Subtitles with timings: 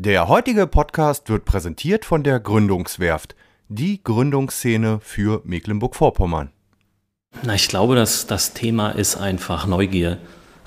[0.00, 3.34] Der heutige Podcast wird präsentiert von der Gründungswerft,
[3.68, 6.52] die Gründungsszene für Mecklenburg-Vorpommern.
[7.42, 10.18] Na, ich glaube, dass das Thema ist einfach Neugier.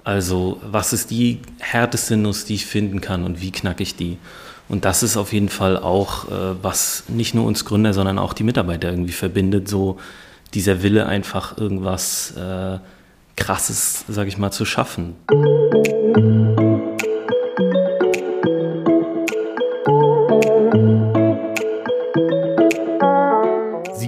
[0.03, 4.17] Also, was ist die härteste Nuss, die ich finden kann und wie knacke ich die?
[4.67, 8.33] Und das ist auf jeden Fall auch, äh, was nicht nur uns Gründer, sondern auch
[8.33, 9.97] die Mitarbeiter irgendwie verbindet, so
[10.53, 12.79] dieser Wille einfach irgendwas äh,
[13.37, 15.15] Krasses, sag ich mal, zu schaffen.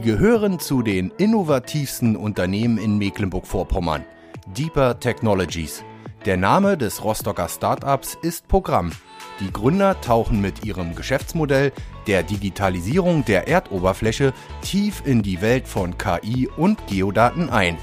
[0.03, 4.03] Gehören zu den innovativsten Unternehmen in Mecklenburg-Vorpommern.
[4.47, 5.81] Deeper Technologies.
[6.25, 8.91] Der Name des Rostocker Startups ist Programm.
[9.39, 11.71] Die Gründer tauchen mit ihrem Geschäftsmodell
[12.05, 17.77] der Digitalisierung der Erdoberfläche tief in die Welt von KI und Geodaten ein.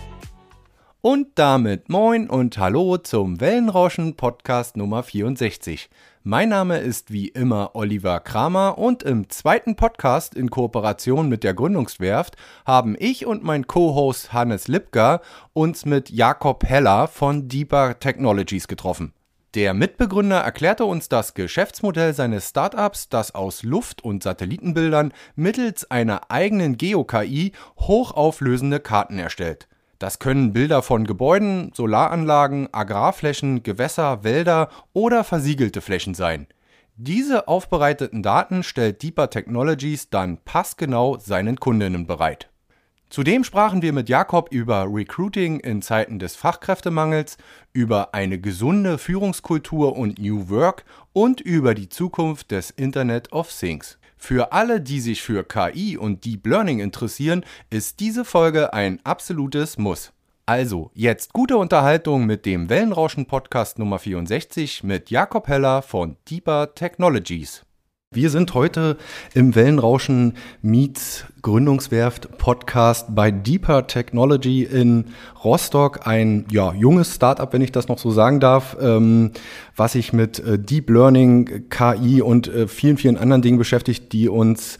[1.01, 5.89] Und damit moin und hallo zum Wellenrauschen Podcast Nummer 64.
[6.23, 11.55] Mein Name ist wie immer Oliver Kramer und im zweiten Podcast in Kooperation mit der
[11.55, 12.37] Gründungswerft
[12.67, 15.23] haben ich und mein Co-Host Hannes Lipka
[15.55, 19.15] uns mit Jakob Heller von Deeper Technologies getroffen.
[19.55, 26.31] Der Mitbegründer erklärte uns das Geschäftsmodell seines Startups, das aus Luft- und Satellitenbildern mittels einer
[26.31, 29.70] eigenen Geo-KI hochauflösende Karten erstellt.
[30.01, 36.47] Das können Bilder von Gebäuden, Solaranlagen, Agrarflächen, Gewässer, Wälder oder versiegelte Flächen sein.
[36.97, 42.49] Diese aufbereiteten Daten stellt Deeper Technologies dann passgenau seinen Kundinnen bereit.
[43.11, 47.37] Zudem sprachen wir mit Jakob über Recruiting in Zeiten des Fachkräftemangels,
[47.75, 53.99] über eine gesunde Führungskultur und New Work und über die Zukunft des Internet of Things.
[54.23, 59.79] Für alle, die sich für KI und Deep Learning interessieren, ist diese Folge ein absolutes
[59.79, 60.13] Muss.
[60.45, 66.75] Also, jetzt gute Unterhaltung mit dem Wellenrauschen Podcast Nummer 64 mit Jakob Heller von Deeper
[66.75, 67.65] Technologies.
[68.13, 68.97] Wir sind heute
[69.35, 75.05] im Wellenrauschen Meets Gründungswerft Podcast bei Deeper Technology in
[75.45, 79.31] Rostock, ein ja, junges Startup, wenn ich das noch so sagen darf, ähm,
[79.77, 84.29] was sich mit äh, Deep Learning, KI und äh, vielen, vielen anderen Dingen beschäftigt, die
[84.29, 84.79] uns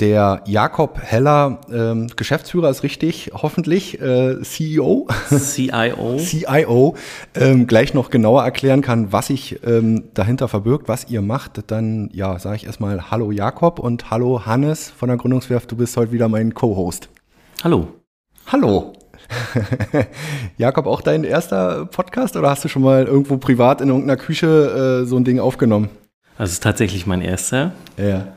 [0.00, 6.96] der Jakob Heller, ähm, Geschäftsführer ist richtig, hoffentlich äh, CEO, CIO, CIO,
[7.34, 11.70] ähm, gleich noch genauer erklären kann, was sich ähm, dahinter verbirgt, was ihr macht.
[11.70, 15.70] Dann ja, sage ich erstmal Hallo Jakob und Hallo Hannes von der Gründungswerft.
[15.70, 17.08] Du bist heute wieder mein Co-Host.
[17.62, 17.88] Hallo.
[18.50, 18.94] Hallo.
[20.58, 25.02] Jakob, auch dein erster Podcast oder hast du schon mal irgendwo privat in irgendeiner Küche
[25.02, 25.90] äh, so ein Ding aufgenommen?
[26.38, 27.72] Das ist tatsächlich mein erster.
[27.96, 28.28] Ja.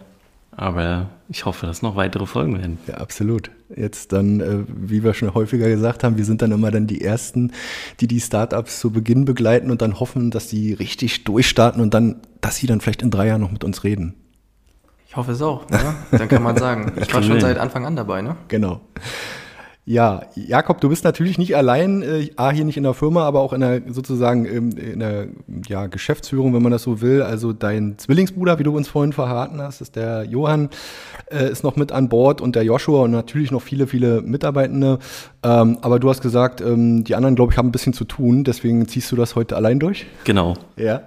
[0.55, 2.77] Aber ich hoffe, dass noch weitere Folgen werden.
[2.87, 3.49] Ja, absolut.
[3.75, 7.01] Jetzt dann, äh, wie wir schon häufiger gesagt haben, wir sind dann immer dann die
[7.01, 7.51] Ersten,
[7.99, 12.21] die die Startups zu Beginn begleiten und dann hoffen, dass sie richtig durchstarten und dann,
[12.41, 14.13] dass sie dann vielleicht in drei Jahren noch mit uns reden.
[15.07, 15.67] Ich hoffe es auch.
[15.69, 15.95] Ne?
[16.11, 18.21] Dann kann man sagen, ich war schon seit Anfang an dabei.
[18.21, 18.35] Ne?
[18.47, 18.81] Genau.
[19.87, 23.41] Ja, Jakob, du bist natürlich nicht allein, äh, A, hier nicht in der Firma, aber
[23.41, 25.27] auch in der sozusagen ähm, in der
[25.67, 27.21] ja, Geschäftsführung, wenn man das so will.
[27.21, 30.69] Also dein Zwillingsbruder, wie du uns vorhin verraten hast, ist der Johann,
[31.29, 34.97] äh, ist noch mit an Bord und der Joshua und natürlich noch viele, viele Mitarbeitende.
[35.43, 38.43] Ähm, aber du hast gesagt, ähm, die anderen, glaube ich, haben ein bisschen zu tun,
[38.43, 40.07] deswegen ziehst du das heute allein durch?
[40.23, 40.55] Genau.
[40.77, 41.01] Ja.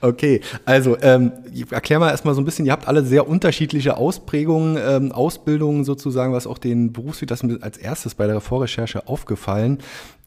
[0.00, 1.32] Okay, also ähm,
[1.70, 6.32] erklär mal erstmal so ein bisschen, ihr habt alle sehr unterschiedliche Ausprägungen, ähm, Ausbildungen sozusagen,
[6.32, 9.78] was auch den Berufsweg, das ist als erstes bei der Vorrecherche aufgefallen,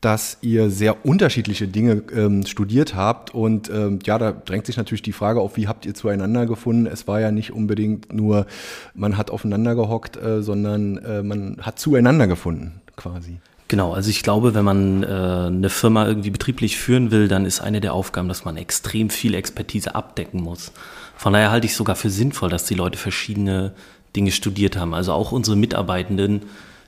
[0.01, 5.01] dass ihr sehr unterschiedliche Dinge ähm, studiert habt und ähm, ja, da drängt sich natürlich
[5.01, 6.85] die Frage auf, wie habt ihr zueinander gefunden?
[6.85, 8.45] Es war ja nicht unbedingt nur,
[8.93, 13.39] man hat aufeinander gehockt, äh, sondern äh, man hat zueinander gefunden quasi.
[13.67, 17.59] Genau, also ich glaube, wenn man äh, eine Firma irgendwie betrieblich führen will, dann ist
[17.59, 20.71] eine der Aufgaben, dass man extrem viel Expertise abdecken muss.
[21.17, 23.73] Von daher halte ich sogar für sinnvoll, dass die Leute verschiedene
[24.15, 24.93] Dinge studiert haben.
[24.93, 26.43] Also auch unsere Mitarbeitenden,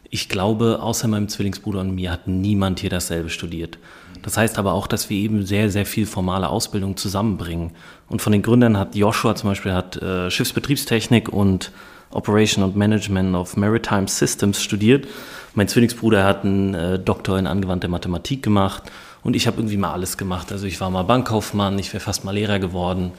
[0.09, 3.77] ich glaube, außer meinem Zwillingsbruder und mir hat niemand hier dasselbe studiert.
[4.21, 7.71] Das heißt aber auch, dass wir eben sehr, sehr viel formale Ausbildung zusammenbringen.
[8.07, 11.71] Und von den Gründern hat Joshua zum Beispiel hat äh, Schiffsbetriebstechnik und
[12.11, 15.07] Operation and Management of Maritime Systems studiert.
[15.55, 18.83] Mein Zwillingsbruder hat einen äh, Doktor in angewandter Mathematik gemacht
[19.23, 20.51] und ich habe irgendwie mal alles gemacht.
[20.51, 23.11] Also ich war mal Bankkaufmann, ich wäre fast mal Lehrer geworden.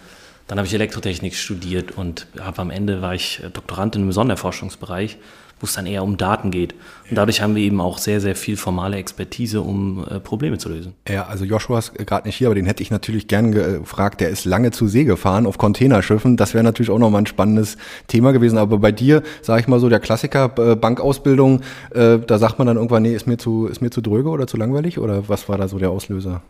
[0.47, 4.13] Dann habe ich Elektrotechnik studiert und ab am Ende war ich äh, Doktorand in einem
[4.13, 5.19] Sonderforschungsbereich
[5.61, 6.75] wo es dann eher um Daten geht.
[7.09, 10.71] Und dadurch haben wir eben auch sehr, sehr viel formale Expertise, um äh, Probleme zu
[10.71, 10.95] lösen.
[11.09, 14.21] Ja, also Joshua ist gerade nicht hier, aber den hätte ich natürlich gern gefragt.
[14.21, 16.37] Der ist lange zu See gefahren auf Containerschiffen.
[16.37, 17.77] Das wäre natürlich auch nochmal ein spannendes
[18.07, 18.59] Thema gewesen.
[18.59, 21.61] Aber bei dir, sage ich mal so, der Klassiker äh, Bankausbildung,
[21.95, 24.47] äh, da sagt man dann irgendwann, nee, ist mir zu, ist mir zu dröge oder
[24.47, 24.99] zu langweilig?
[24.99, 26.43] Oder was war da so der Auslöser?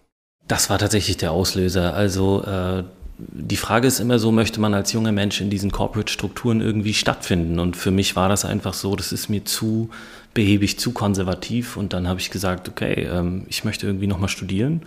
[0.47, 1.95] Das war tatsächlich der Auslöser.
[1.95, 2.85] Also äh,
[3.29, 7.59] die Frage ist immer so, möchte man als junger Mensch in diesen Corporate-Strukturen irgendwie stattfinden?
[7.59, 9.91] Und für mich war das einfach so, das ist mir zu
[10.35, 11.77] behäbig, zu konservativ.
[11.77, 14.83] Und dann habe ich gesagt, okay, ähm, ich möchte irgendwie nochmal studieren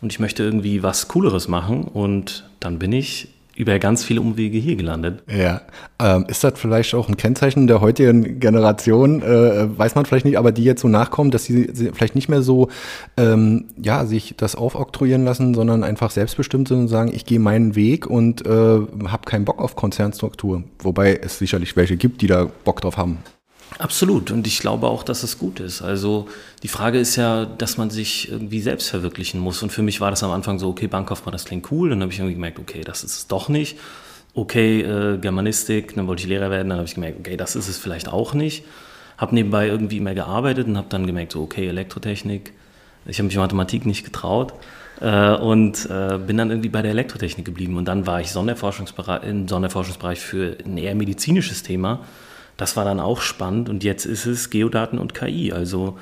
[0.00, 1.84] und ich möchte irgendwie was Cooleres machen.
[1.84, 3.28] Und dann bin ich
[3.62, 5.22] über ganz viele Umwege hier gelandet.
[5.28, 5.62] Ja,
[6.00, 10.38] ähm, ist das vielleicht auch ein Kennzeichen der heutigen Generation, äh, weiß man vielleicht nicht,
[10.38, 12.68] aber die jetzt so nachkommen, dass sie, sie vielleicht nicht mehr so,
[13.16, 17.74] ähm, ja, sich das aufoktroyieren lassen, sondern einfach selbstbestimmt sind und sagen, ich gehe meinen
[17.74, 20.64] Weg und äh, habe keinen Bock auf Konzernstruktur.
[20.80, 23.18] Wobei es sicherlich welche gibt, die da Bock drauf haben.
[23.78, 24.30] Absolut.
[24.30, 25.82] Und ich glaube auch, dass es gut ist.
[25.82, 26.28] Also
[26.62, 29.62] die Frage ist ja, dass man sich irgendwie selbst verwirklichen muss.
[29.62, 31.90] Und für mich war das am Anfang so, okay, Bankkaufmann, das klingt cool.
[31.90, 33.78] Dann habe ich irgendwie gemerkt, okay, das ist es doch nicht.
[34.34, 36.68] Okay, äh, Germanistik, dann wollte ich Lehrer werden.
[36.68, 38.64] Dann habe ich gemerkt, okay, das ist es vielleicht auch nicht.
[39.18, 42.52] Habe nebenbei irgendwie immer gearbeitet und habe dann gemerkt, so, okay, Elektrotechnik.
[43.06, 44.54] Ich habe mich Mathematik nicht getraut.
[45.00, 47.76] Äh, und äh, bin dann irgendwie bei der Elektrotechnik geblieben.
[47.76, 52.00] Und dann war ich Sonderforschungsbereich, im Sonderforschungsbereich für ein eher medizinisches Thema
[52.56, 55.52] das war dann auch spannend und jetzt ist es Geodaten und KI.
[55.52, 55.98] Also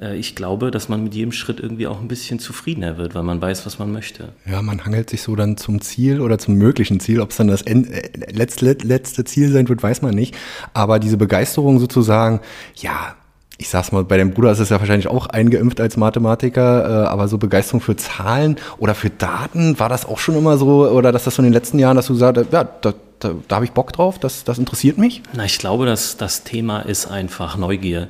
[0.00, 3.22] äh, ich glaube, dass man mit jedem Schritt irgendwie auch ein bisschen zufriedener wird, weil
[3.22, 4.30] man weiß, was man möchte.
[4.46, 7.20] Ja, man hangelt sich so dann zum Ziel oder zum möglichen Ziel.
[7.20, 10.36] Ob es dann das End, äh, letzte, letzte Ziel sein wird, weiß man nicht.
[10.72, 12.40] Aber diese Begeisterung sozusagen,
[12.76, 13.16] ja,
[13.56, 17.06] ich sag's mal, bei dem Bruder ist es ja wahrscheinlich auch eingeimpft als Mathematiker, äh,
[17.06, 21.12] aber so Begeisterung für Zahlen oder für Daten, war das auch schon immer so, oder
[21.12, 22.94] dass das so in den letzten Jahren, dass du gesagt hast, ja, da,
[23.24, 25.22] da, da habe ich Bock drauf, das, das interessiert mich?
[25.32, 28.08] Na, ich glaube, dass das Thema ist einfach Neugier.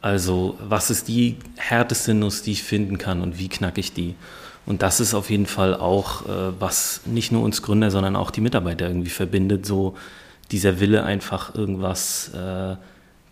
[0.00, 4.14] Also, was ist die härteste Nuss, die ich finden kann und wie knacke ich die?
[4.66, 8.30] Und das ist auf jeden Fall auch, äh, was nicht nur uns Gründer, sondern auch
[8.30, 9.94] die Mitarbeiter irgendwie verbindet, so
[10.50, 12.76] dieser Wille einfach irgendwas äh,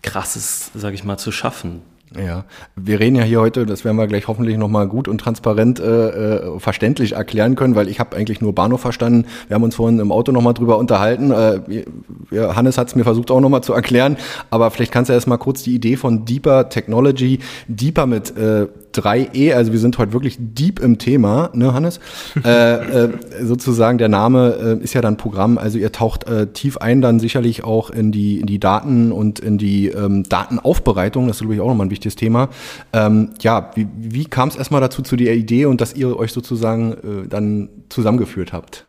[0.01, 1.81] Krasses, sage ich mal, zu schaffen.
[2.17, 2.45] Ja,
[2.75, 6.09] wir reden ja hier heute, das werden wir gleich hoffentlich nochmal gut und transparent äh,
[6.09, 9.25] äh, verständlich erklären können, weil ich habe eigentlich nur Bahnhof verstanden.
[9.47, 11.31] Wir haben uns vorhin im Auto nochmal drüber unterhalten.
[11.31, 11.85] Äh,
[12.31, 14.17] Hannes hat es mir versucht auch nochmal zu erklären,
[14.49, 18.67] aber vielleicht kannst du erst mal kurz die Idee von Deeper Technology, Deeper mit äh,
[18.95, 21.99] 3E, also wir sind heute wirklich deep im Thema, ne Hannes?
[22.43, 23.09] äh, äh,
[23.41, 27.19] sozusagen der Name äh, ist ja dann Programm, also ihr taucht äh, tief ein dann
[27.19, 31.55] sicherlich auch in die, in die Daten und in die ähm, Datenaufbereitung, das ist glaube
[31.55, 32.49] ich auch nochmal ein wichtiges Thema.
[32.93, 36.31] Ähm, ja, wie, wie kam es erstmal dazu zu der Idee und dass ihr euch
[36.31, 38.87] sozusagen äh, dann zusammengeführt habt?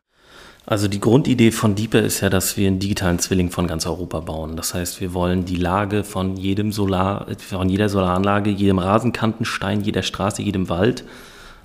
[0.67, 4.21] Also die Grundidee von Deeper ist ja, dass wir einen digitalen Zwilling von ganz Europa
[4.21, 4.57] bauen.
[4.57, 10.03] Das heißt, wir wollen die Lage von jedem Solar, von jeder Solaranlage, jedem Rasenkantenstein, jeder
[10.03, 11.05] Straße, jedem Wald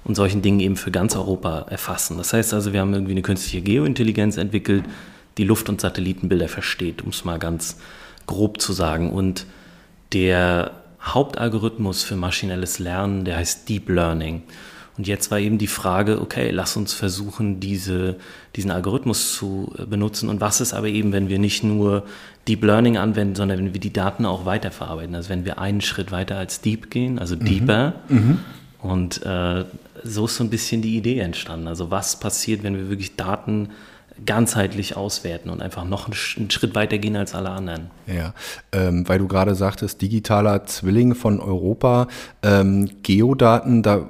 [0.04, 2.18] und solchen Dingen eben für ganz Europa erfassen.
[2.18, 4.84] Das heißt also, wir haben irgendwie eine künstliche Geointelligenz entwickelt,
[5.38, 7.78] die Luft- und Satellitenbilder versteht, um es mal ganz
[8.28, 9.12] grob zu sagen.
[9.12, 9.46] Und
[10.12, 10.72] der
[11.02, 14.44] Hauptalgorithmus für maschinelles Lernen, der heißt Deep Learning.
[15.00, 18.18] Und jetzt war eben die Frage, okay, lass uns versuchen, diese,
[18.58, 20.28] diesen Algorithmus zu äh, benutzen.
[20.28, 22.04] Und was ist aber eben, wenn wir nicht nur
[22.50, 25.16] Deep Learning anwenden, sondern wenn wir die Daten auch weiterverarbeiten?
[25.16, 27.46] Also wenn wir einen Schritt weiter als Deep gehen, also mhm.
[27.46, 27.94] Deeper.
[28.10, 28.40] Mhm.
[28.82, 29.64] Und äh,
[30.04, 31.70] so ist so ein bisschen die Idee entstanden.
[31.70, 33.70] Also was passiert, wenn wir wirklich Daten
[34.26, 37.90] ganzheitlich auswerten und einfach noch einen Schritt weiter gehen als alle anderen.
[38.08, 38.34] Ja,
[38.72, 42.08] ähm, weil du gerade sagtest, digitaler Zwilling von Europa,
[42.44, 44.02] ähm, Geodaten, da äh,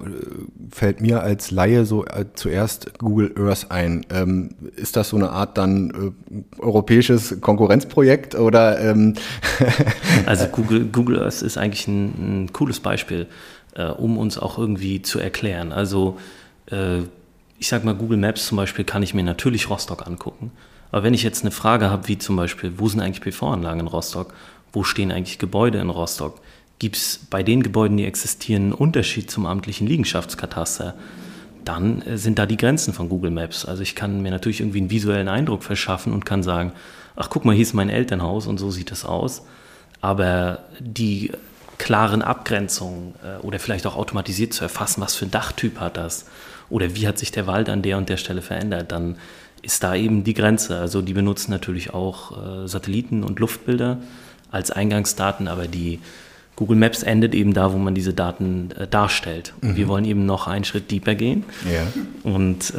[0.72, 4.06] fällt mir als Laie so äh, zuerst Google Earth ein.
[4.12, 8.80] Ähm, ist das so eine Art dann äh, europäisches Konkurrenzprojekt oder?
[8.80, 9.16] Ähm
[10.26, 13.28] also Google, Google Earth ist eigentlich ein, ein cooles Beispiel,
[13.76, 15.72] äh, um uns auch irgendwie zu erklären.
[15.72, 16.18] Also
[16.68, 17.00] äh,
[17.60, 20.52] ich sag mal, Google Maps zum Beispiel kann ich mir natürlich Rostock angucken.
[20.92, 23.88] Aber wenn ich jetzt eine Frage habe, wie zum Beispiel, wo sind eigentlich PV-Anlagen in
[23.88, 24.34] Rostock?
[24.72, 26.40] Wo stehen eigentlich Gebäude in Rostock?
[26.80, 30.96] Gibt es bei den Gebäuden, die existieren, einen Unterschied zum amtlichen Liegenschaftskataster?
[31.66, 33.66] Dann äh, sind da die Grenzen von Google Maps.
[33.66, 36.72] Also ich kann mir natürlich irgendwie einen visuellen Eindruck verschaffen und kann sagen,
[37.18, 39.44] ach guck mal, hier ist mein Elternhaus und so sieht es aus.
[40.02, 41.32] Aber die
[41.80, 46.26] klaren Abgrenzungen äh, oder vielleicht auch automatisiert zu erfassen, was für ein Dachtyp hat das
[46.70, 49.16] oder wie hat sich der Wald an der und der Stelle verändert, dann
[49.64, 50.78] ist da eben die Grenze.
[50.78, 53.98] Also die benutzen natürlich auch äh, Satelliten und Luftbilder
[54.52, 56.00] als Eingangsdaten, aber die
[56.56, 59.54] Google Maps endet eben da, wo man diese Daten äh, darstellt.
[59.62, 59.76] Und mhm.
[59.78, 61.88] wir wollen eben noch einen Schritt tiefer gehen ja.
[62.24, 62.74] und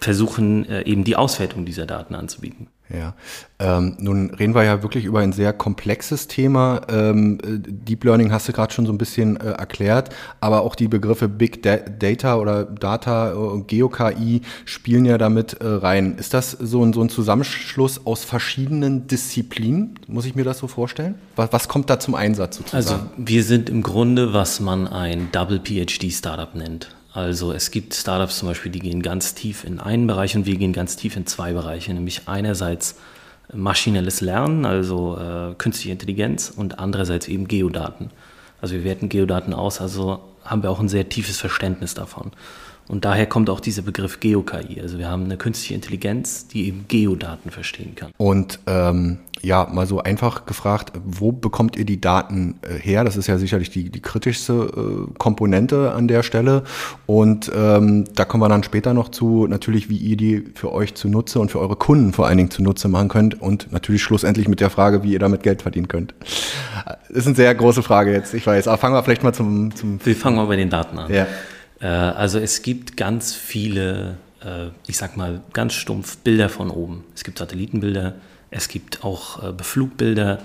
[0.00, 2.68] versuchen äh, eben die Auswertung dieser Daten anzubieten.
[2.92, 3.14] Ja,
[3.60, 6.80] ähm, nun reden wir ja wirklich über ein sehr komplexes Thema.
[6.90, 10.88] Ähm, Deep Learning hast du gerade schon so ein bisschen äh, erklärt, aber auch die
[10.88, 16.16] Begriffe Big da Data oder Data und Geo-KI spielen ja damit äh, rein.
[16.18, 19.94] Ist das so ein, so ein Zusammenschluss aus verschiedenen Disziplinen?
[20.08, 21.14] Muss ich mir das so vorstellen?
[21.36, 22.76] Was, was kommt da zum Einsatz sozusagen?
[22.76, 26.96] Also wir sind im Grunde, was man ein Double PhD Startup nennt.
[27.12, 30.56] Also es gibt Startups zum Beispiel, die gehen ganz tief in einen Bereich und wir
[30.56, 32.96] gehen ganz tief in zwei Bereiche, nämlich einerseits
[33.52, 38.10] maschinelles Lernen, also äh, künstliche Intelligenz und andererseits eben Geodaten.
[38.60, 42.30] Also wir werten Geodaten aus, also haben wir auch ein sehr tiefes Verständnis davon.
[42.90, 44.80] Und daher kommt auch dieser Begriff GeoKI.
[44.82, 48.10] Also wir haben eine künstliche Intelligenz, die eben Geodaten verstehen kann.
[48.16, 53.04] Und ähm, ja, mal so einfach gefragt, wo bekommt ihr die Daten äh, her?
[53.04, 56.64] Das ist ja sicherlich die, die kritischste äh, Komponente an der Stelle.
[57.06, 60.96] Und ähm, da kommen wir dann später noch zu, natürlich, wie ihr die für euch
[60.96, 63.40] zunutze und für eure Kunden vor allen Dingen zunutze machen könnt.
[63.40, 66.12] Und natürlich schlussendlich mit der Frage, wie ihr damit Geld verdienen könnt.
[66.84, 68.66] Das ist eine sehr große Frage jetzt, ich weiß.
[68.66, 69.72] Aber fangen wir vielleicht mal zum...
[69.76, 71.12] zum wir fangen mal bei den Daten an.
[71.12, 71.28] Ja.
[71.80, 77.04] Äh, also es gibt ganz viele, äh, ich sag mal ganz stumpf, Bilder von oben.
[77.14, 78.14] Es gibt Satellitenbilder,
[78.50, 80.38] es gibt auch äh, Beflugbilder.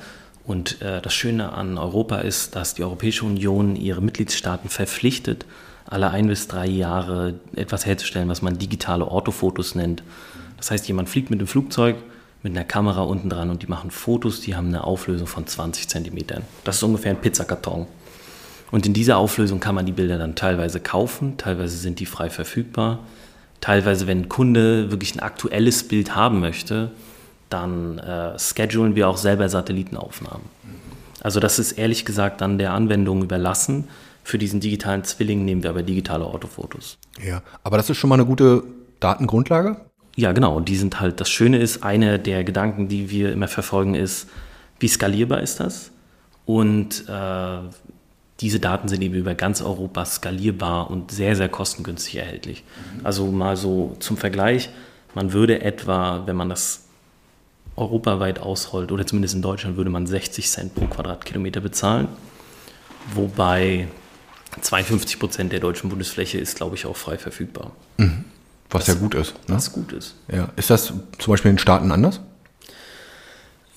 [0.47, 5.43] Und das Schöne an Europa ist, dass die Europäische Union ihre Mitgliedstaaten verpflichtet,
[5.87, 10.03] alle ein bis drei Jahre etwas herzustellen, was man digitale Orthofotos nennt.
[10.57, 11.95] Das heißt, jemand fliegt mit dem Flugzeug
[12.43, 15.87] mit einer Kamera unten dran und die machen Fotos, die haben eine Auflösung von 20
[15.87, 16.43] Zentimetern.
[16.63, 17.87] Das ist ungefähr ein Pizzakarton.
[18.71, 22.29] Und in dieser Auflösung kann man die Bilder dann teilweise kaufen, teilweise sind die frei
[22.29, 22.99] verfügbar.
[23.61, 26.91] Teilweise, wenn ein Kunde wirklich ein aktuelles Bild haben möchte,
[27.49, 30.45] dann äh, schedulen wir auch selber Satellitenaufnahmen.
[31.21, 33.87] Also das ist ehrlich gesagt dann der Anwendung überlassen.
[34.23, 36.97] Für diesen digitalen Zwilling nehmen wir aber digitale Orthofotos.
[37.23, 38.63] Ja, aber das ist schon mal eine gute
[38.99, 39.77] Datengrundlage?
[40.15, 40.55] Ja, genau.
[40.55, 44.27] Und die sind halt, das Schöne ist, eine der Gedanken, die wir immer verfolgen, ist,
[44.79, 45.91] wie skalierbar ist das?
[46.45, 47.57] Und äh,
[48.41, 52.63] diese Daten sind eben über ganz Europa skalierbar und sehr, sehr kostengünstig erhältlich.
[53.03, 54.69] Also mal so zum Vergleich,
[55.13, 56.83] man würde etwa, wenn man das
[57.77, 62.07] europaweit ausrollt, oder zumindest in Deutschland, würde man 60 Cent pro Quadratkilometer bezahlen,
[63.13, 63.87] wobei
[64.61, 67.71] 52 Prozent der deutschen Bundesfläche ist, glaube ich, auch frei verfügbar.
[67.97, 68.25] Mhm.
[68.69, 69.33] Was das, ja gut ist.
[69.47, 69.55] Ne?
[69.55, 70.15] Was gut ist.
[70.31, 70.49] Ja.
[70.55, 72.19] Ist das zum Beispiel in Staaten anders?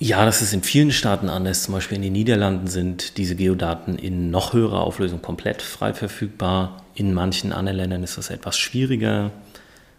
[0.01, 1.63] Ja, das ist in vielen Staaten anders.
[1.63, 6.83] Zum Beispiel in den Niederlanden sind diese Geodaten in noch höherer Auflösung komplett frei verfügbar.
[6.95, 9.31] In manchen anderen Ländern ist das etwas schwieriger.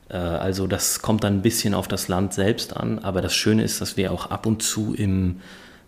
[0.08, 2.98] Äh, also das kommt dann ein bisschen auf das Land selbst an.
[3.00, 5.40] Aber das Schöne ist, dass wir auch ab und zu im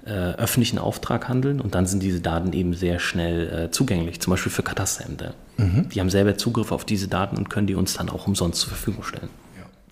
[0.04, 4.32] äh, öffentlichen Auftrag handeln und dann sind diese Daten eben sehr schnell äh, zugänglich, zum
[4.32, 5.34] Beispiel für Katasterämter.
[5.56, 5.88] Mhm.
[5.90, 8.70] Die haben selber Zugriff auf diese Daten und können die uns dann auch umsonst zur
[8.70, 9.30] Verfügung stellen.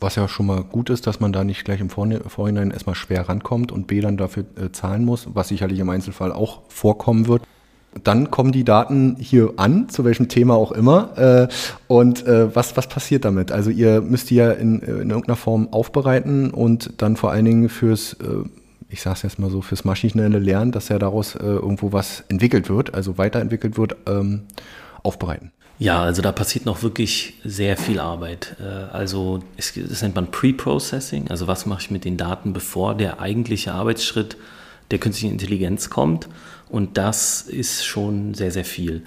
[0.00, 3.28] Was ja schon mal gut ist, dass man da nicht gleich im Vorhinein erstmal schwer
[3.28, 7.42] rankommt und B dann dafür äh, zahlen muss, was sicherlich im Einzelfall auch vorkommen wird.
[8.02, 11.18] Dann kommen die Daten hier an, zu welchem Thema auch immer.
[11.18, 11.48] Äh,
[11.86, 13.52] und äh, was, was passiert damit?
[13.52, 17.68] Also ihr müsst die ja in, in irgendeiner Form aufbereiten und dann vor allen Dingen
[17.68, 18.16] fürs,
[18.88, 22.70] ich sage es jetzt mal so, fürs maschinelle Lernen, dass ja daraus irgendwo was entwickelt
[22.70, 24.42] wird, also weiterentwickelt wird, ähm,
[25.02, 25.52] aufbereiten.
[25.80, 28.54] Ja, also da passiert noch wirklich sehr viel Arbeit.
[28.60, 31.28] Äh, also es, das nennt man Pre-Processing.
[31.28, 34.36] Also was mache ich mit den Daten, bevor der eigentliche Arbeitsschritt
[34.90, 36.28] der künstlichen Intelligenz kommt.
[36.68, 39.04] Und das ist schon sehr, sehr viel.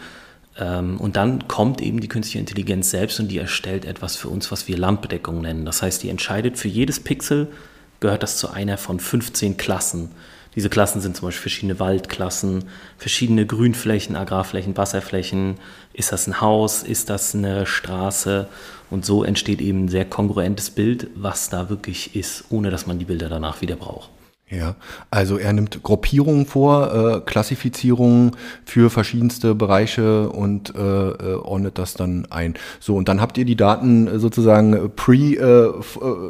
[0.58, 4.52] Ähm, und dann kommt eben die künstliche Intelligenz selbst und die erstellt etwas für uns,
[4.52, 5.66] was wir Landbedeckung nennen.
[5.66, 7.52] Das heißt, die entscheidet für jedes Pixel,
[8.00, 10.10] gehört das zu einer von 15 Klassen.
[10.56, 12.66] Diese Klassen sind zum Beispiel verschiedene Waldklassen,
[12.98, 15.56] verschiedene Grünflächen, Agrarflächen, Wasserflächen.
[15.94, 16.84] Ist das ein Haus?
[16.84, 18.48] Ist das eine Straße?
[18.90, 23.00] Und so entsteht eben ein sehr kongruentes Bild, was da wirklich ist, ohne dass man
[23.00, 24.10] die Bilder danach wieder braucht.
[24.56, 24.76] Ja,
[25.10, 28.32] also er nimmt Gruppierungen vor, äh, Klassifizierungen
[28.66, 32.54] für verschiedenste Bereiche und äh, äh, ordnet das dann ein.
[32.80, 35.74] So, und dann habt ihr die Daten sozusagen pre äh, äh,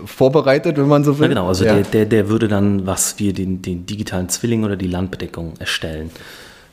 [0.06, 1.25] vorbereitet, wenn man so will.
[1.25, 1.74] Ja, genau, also ja.
[1.74, 6.10] der, der, der würde dann, was wir den, den digitalen Zwilling oder die Landbedeckung erstellen.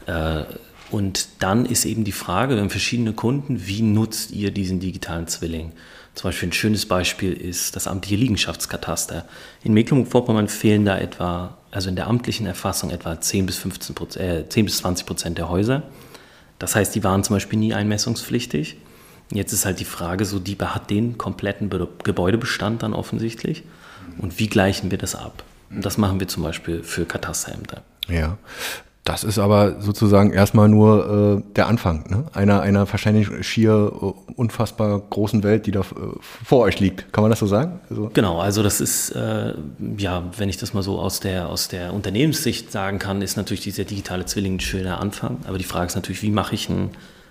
[0.06, 0.44] Äh,
[0.90, 5.26] und dann ist eben die Frage, wir haben verschiedene Kunden, wie nutzt ihr diesen digitalen
[5.26, 5.72] Zwilling?
[6.14, 9.26] Zum Beispiel ein schönes Beispiel ist das amtliche Liegenschaftskataster.
[9.62, 14.48] In Mecklenburg-Vorpommern fehlen da etwa, also in der amtlichen Erfassung etwa 10 bis, 15 äh,
[14.48, 15.84] 10 bis 20 Prozent der Häuser.
[16.58, 18.76] Das heißt, die waren zum Beispiel nie einmessungspflichtig.
[19.32, 21.70] Jetzt ist halt die Frage, so die hat den kompletten
[22.02, 23.62] Gebäudebestand dann offensichtlich.
[24.18, 25.44] Und wie gleichen wir das ab?
[25.70, 27.82] Und das machen wir zum Beispiel für Katasterämter.
[28.08, 28.38] Ja,
[29.04, 32.26] das ist aber sozusagen erstmal nur äh, der Anfang ne?
[32.34, 35.84] einer, einer wahrscheinlich schier äh, unfassbar großen Welt, die da äh,
[36.20, 37.10] vor euch liegt.
[37.12, 37.80] Kann man das so sagen?
[37.88, 39.54] Also genau, also das ist, äh,
[39.96, 43.62] ja, wenn ich das mal so aus der, aus der Unternehmenssicht sagen kann, ist natürlich
[43.62, 45.38] dieser digitale Zwilling ein schöner Anfang.
[45.46, 46.90] Aber die Frage ist natürlich, wie mache ich ein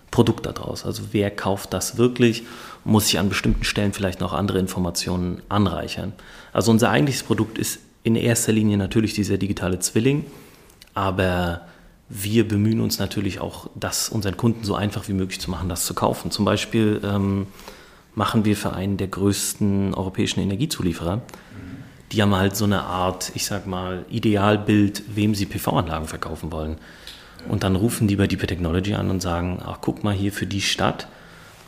[0.10, 0.86] Produkt daraus?
[0.86, 2.44] Also wer kauft das wirklich?
[2.84, 6.14] Muss ich an bestimmten Stellen vielleicht noch andere Informationen anreichern?
[6.52, 10.26] Also unser eigentliches Produkt ist in erster Linie natürlich dieser digitale Zwilling
[11.00, 11.62] aber
[12.10, 15.86] wir bemühen uns natürlich auch, das unseren Kunden so einfach wie möglich zu machen, das
[15.86, 16.30] zu kaufen.
[16.30, 17.48] Zum Beispiel ähm,
[18.16, 21.22] machen wir für einen der größten europäischen Energiezulieferer,
[22.12, 26.78] die haben halt so eine Art, ich sag mal, Idealbild, wem sie PV-Anlagen verkaufen wollen.
[27.48, 30.48] Und dann rufen die bei Deeper Technology an und sagen, ach guck mal hier für
[30.48, 31.08] die Stadt,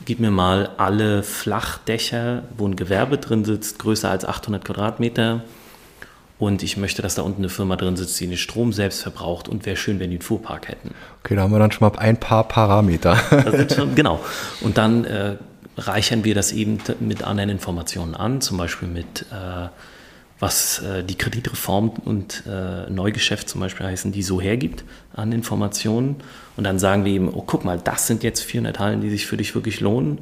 [0.04, 5.44] gib mir mal alle Flachdächer, wo ein Gewerbe drin sitzt, größer als 800 Quadratmeter.
[6.42, 9.48] Und ich möchte, dass da unten eine Firma drin sitzt, die den Strom selbst verbraucht.
[9.48, 10.90] Und wäre schön, wenn die einen Fuhrpark hätten.
[11.24, 13.16] Okay, da haben wir dann schon mal ein paar Parameter.
[13.76, 14.20] Schon, genau.
[14.62, 15.36] Und dann äh,
[15.78, 19.68] reichern wir das eben mit anderen Informationen an, zum Beispiel mit äh,
[20.40, 24.84] was äh, die Kreditreform und äh, Neugeschäft zum Beispiel heißen, die so hergibt
[25.14, 26.16] an Informationen.
[26.58, 29.28] Und dann sagen wir eben, oh guck mal, das sind jetzt 400 Hallen, die sich
[29.28, 30.18] für dich wirklich lohnen.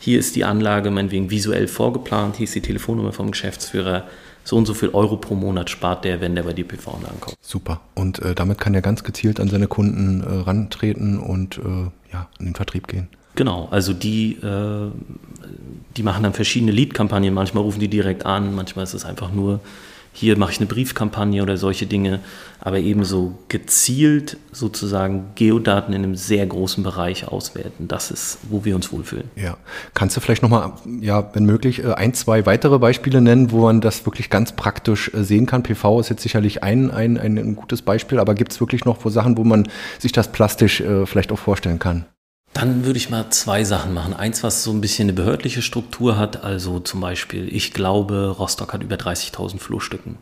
[0.00, 4.04] Hier ist die Anlage meinetwegen visuell vorgeplant, hier ist die Telefonnummer vom Geschäftsführer.
[4.44, 7.18] So und so viel Euro pro Monat spart der, wenn der bei dir PV-Anlagen.
[7.40, 7.80] Super.
[7.94, 12.28] Und äh, damit kann er ganz gezielt an seine Kunden äh, rantreten und äh, ja,
[12.38, 13.08] in den Vertrieb gehen.
[13.34, 14.90] Genau, also die, äh,
[15.96, 17.32] die machen dann verschiedene Lead-Kampagnen.
[17.32, 19.60] Manchmal rufen die direkt an, manchmal ist es einfach nur,
[20.12, 22.20] hier mache ich eine Briefkampagne oder solche Dinge,
[22.64, 27.88] aber ebenso gezielt sozusagen Geodaten in einem sehr großen Bereich auswerten.
[27.88, 29.28] Das ist, wo wir uns wohlfühlen.
[29.34, 29.56] Ja.
[29.94, 33.80] Kannst du vielleicht nochmal, ja, wenn möglich, äh, ein, zwei weitere Beispiele nennen, wo man
[33.80, 35.64] das wirklich ganz praktisch äh, sehen kann?
[35.64, 39.10] PV ist jetzt sicherlich ein, ein, ein gutes Beispiel, aber gibt es wirklich noch wo
[39.10, 42.04] Sachen, wo man sich das plastisch äh, vielleicht auch vorstellen kann?
[42.52, 44.14] Dann würde ich mal zwei Sachen machen.
[44.14, 48.72] Eins, was so ein bisschen eine behördliche Struktur hat, also zum Beispiel, ich glaube, Rostock
[48.72, 50.18] hat über 30.000 Flurstücken.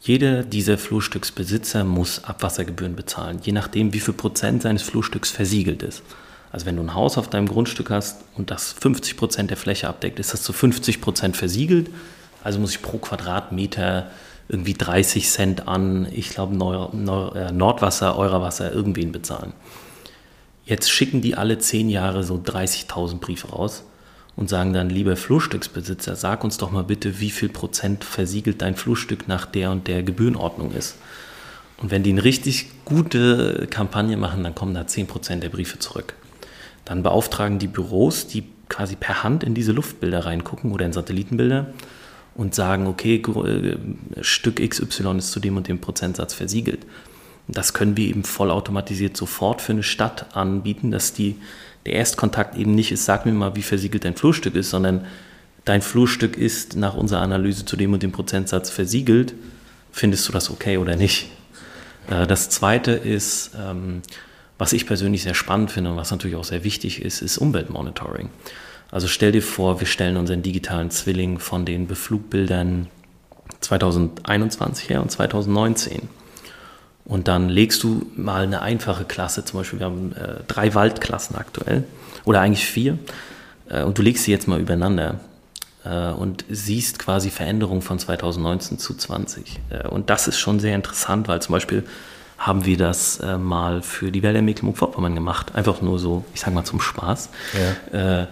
[0.00, 6.02] Jeder dieser Flurstücksbesitzer muss Abwassergebühren bezahlen, je nachdem, wie viel Prozent seines Flurstücks versiegelt ist.
[6.50, 9.88] Also wenn du ein Haus auf deinem Grundstück hast und das 50 Prozent der Fläche
[9.88, 11.90] abdeckt, ist das zu 50 Prozent versiegelt.
[12.42, 14.10] Also muss ich pro Quadratmeter
[14.48, 19.52] irgendwie 30 Cent an, ich glaube, äh, Nordwasser, Eurowasser, irgendwen bezahlen.
[20.64, 23.84] Jetzt schicken die alle zehn Jahre so 30.000 Briefe raus
[24.38, 28.76] und sagen dann, lieber Flurstücksbesitzer, sag uns doch mal bitte, wie viel Prozent versiegelt dein
[28.76, 30.94] Flurstück nach der und der Gebührenordnung ist.
[31.78, 35.80] Und wenn die eine richtig gute Kampagne machen, dann kommen da 10 Prozent der Briefe
[35.80, 36.14] zurück.
[36.84, 41.74] Dann beauftragen die Büros, die quasi per Hand in diese Luftbilder reingucken oder in Satellitenbilder
[42.36, 43.76] und sagen, okay, äh,
[44.22, 46.86] Stück XY ist zu dem und dem Prozentsatz versiegelt.
[47.48, 51.34] Das können wir eben vollautomatisiert sofort für eine Stadt anbieten, dass die,
[51.88, 55.06] der Erstkontakt eben nicht ist, sag mir mal, wie versiegelt dein Flurstück ist, sondern
[55.64, 59.34] dein Flurstück ist nach unserer Analyse zu dem und dem Prozentsatz versiegelt.
[59.90, 61.30] Findest du das okay oder nicht?
[62.10, 64.02] Äh, das zweite ist, ähm,
[64.58, 68.28] was ich persönlich sehr spannend finde und was natürlich auch sehr wichtig ist, ist Umweltmonitoring.
[68.90, 72.88] Also stell dir vor, wir stellen unseren digitalen Zwilling von den Beflugbildern
[73.60, 76.02] 2021 her und 2019.
[77.08, 81.36] Und dann legst du mal eine einfache Klasse, zum Beispiel, wir haben äh, drei Waldklassen
[81.36, 81.84] aktuell,
[82.24, 82.98] oder eigentlich vier,
[83.70, 85.18] äh, und du legst sie jetzt mal übereinander
[85.84, 89.58] äh, und siehst quasi Veränderungen von 2019 zu 20.
[89.70, 91.82] Äh, und das ist schon sehr interessant, weil zum Beispiel
[92.36, 96.52] haben wir das äh, mal für die Wälder Mecklenburg-Vorpommern gemacht, einfach nur so, ich sag
[96.52, 97.30] mal zum Spaß.
[97.92, 98.28] Ja.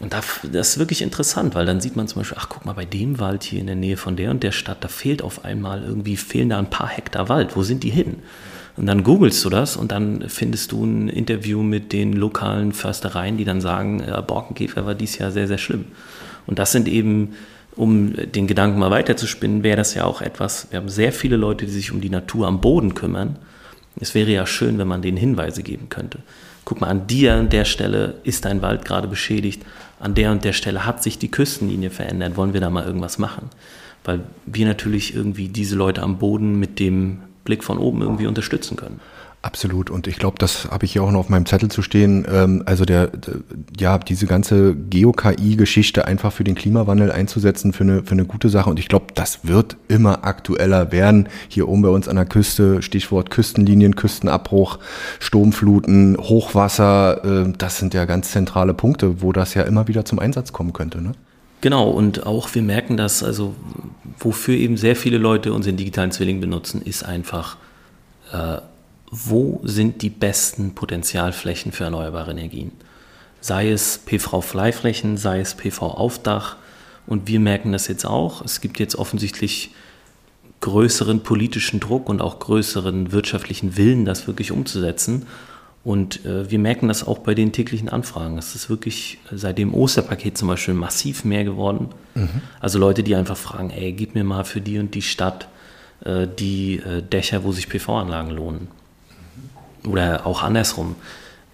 [0.00, 2.72] Äh, und das ist wirklich interessant, weil dann sieht man zum Beispiel, ach guck mal,
[2.72, 5.44] bei dem Wald hier in der Nähe von der und der Stadt, da fehlt auf
[5.44, 7.56] einmal irgendwie, fehlen da ein paar Hektar Wald.
[7.56, 8.16] Wo sind die hin?
[8.76, 13.36] Und dann googelst du das und dann findest du ein Interview mit den lokalen Förstereien,
[13.36, 15.86] die dann sagen, ja, Borkenkäfer war dies Jahr sehr, sehr schlimm.
[16.46, 17.34] Und das sind eben,
[17.76, 21.66] um den Gedanken mal weiterzuspinnen, wäre das ja auch etwas, wir haben sehr viele Leute,
[21.66, 23.36] die sich um die Natur am Boden kümmern.
[24.00, 26.20] Es wäre ja schön, wenn man denen Hinweise geben könnte.
[26.64, 29.62] Guck mal, an dir an der Stelle ist dein Wald gerade beschädigt
[30.00, 33.18] an der und der Stelle hat sich die Küstenlinie verändert, wollen wir da mal irgendwas
[33.18, 33.50] machen?
[34.02, 38.76] Weil wir natürlich irgendwie diese Leute am Boden mit dem Blick von oben irgendwie unterstützen
[38.76, 39.00] können.
[39.42, 39.88] Absolut.
[39.88, 42.26] Und ich glaube, das habe ich hier auch noch auf meinem Zettel zu stehen.
[42.30, 43.10] Ähm, also der,
[43.78, 48.68] ja, diese ganze Geo-KI-Geschichte einfach für den Klimawandel einzusetzen, für eine, für eine gute Sache.
[48.68, 51.26] Und ich glaube, das wird immer aktueller werden.
[51.48, 54.78] Hier oben bei uns an der Küste, Stichwort Küstenlinien, Küstenabbruch,
[55.20, 57.46] Sturmfluten, Hochwasser.
[57.46, 60.74] Äh, das sind ja ganz zentrale Punkte, wo das ja immer wieder zum Einsatz kommen
[60.74, 61.00] könnte.
[61.00, 61.12] Ne?
[61.62, 63.54] Genau, und auch wir merken das, also
[64.18, 67.56] wofür eben sehr viele Leute unseren digitalen Zwilling benutzen, ist einfach
[68.32, 68.58] äh,
[69.10, 72.72] wo sind die besten Potenzialflächen für erneuerbare Energien.
[73.40, 76.56] Sei es PV-Freiflächen, sei es PV-Aufdach.
[77.06, 78.44] Und wir merken das jetzt auch.
[78.44, 79.72] Es gibt jetzt offensichtlich
[80.60, 85.26] größeren politischen Druck und auch größeren wirtschaftlichen Willen, das wirklich umzusetzen.
[85.82, 88.36] Und äh, wir merken das auch bei den täglichen Anfragen.
[88.36, 91.88] Es ist wirklich seit dem Osterpaket zum Beispiel massiv mehr geworden.
[92.14, 92.42] Mhm.
[92.60, 95.48] Also Leute, die einfach fragen, ey, gib mir mal für die und die Stadt
[96.04, 98.68] äh, die äh, Dächer, wo sich PV-Anlagen lohnen.
[99.86, 100.96] Oder auch andersrum.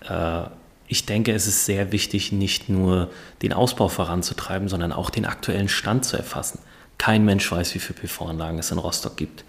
[0.08, 0.42] Äh,
[0.88, 3.10] ich denke, es ist sehr wichtig, nicht nur
[3.42, 6.60] den Ausbau voranzutreiben, sondern auch den aktuellen Stand zu erfassen.
[6.98, 9.44] Kein Mensch weiß, wie viele PV-Anlagen es in Rostock gibt.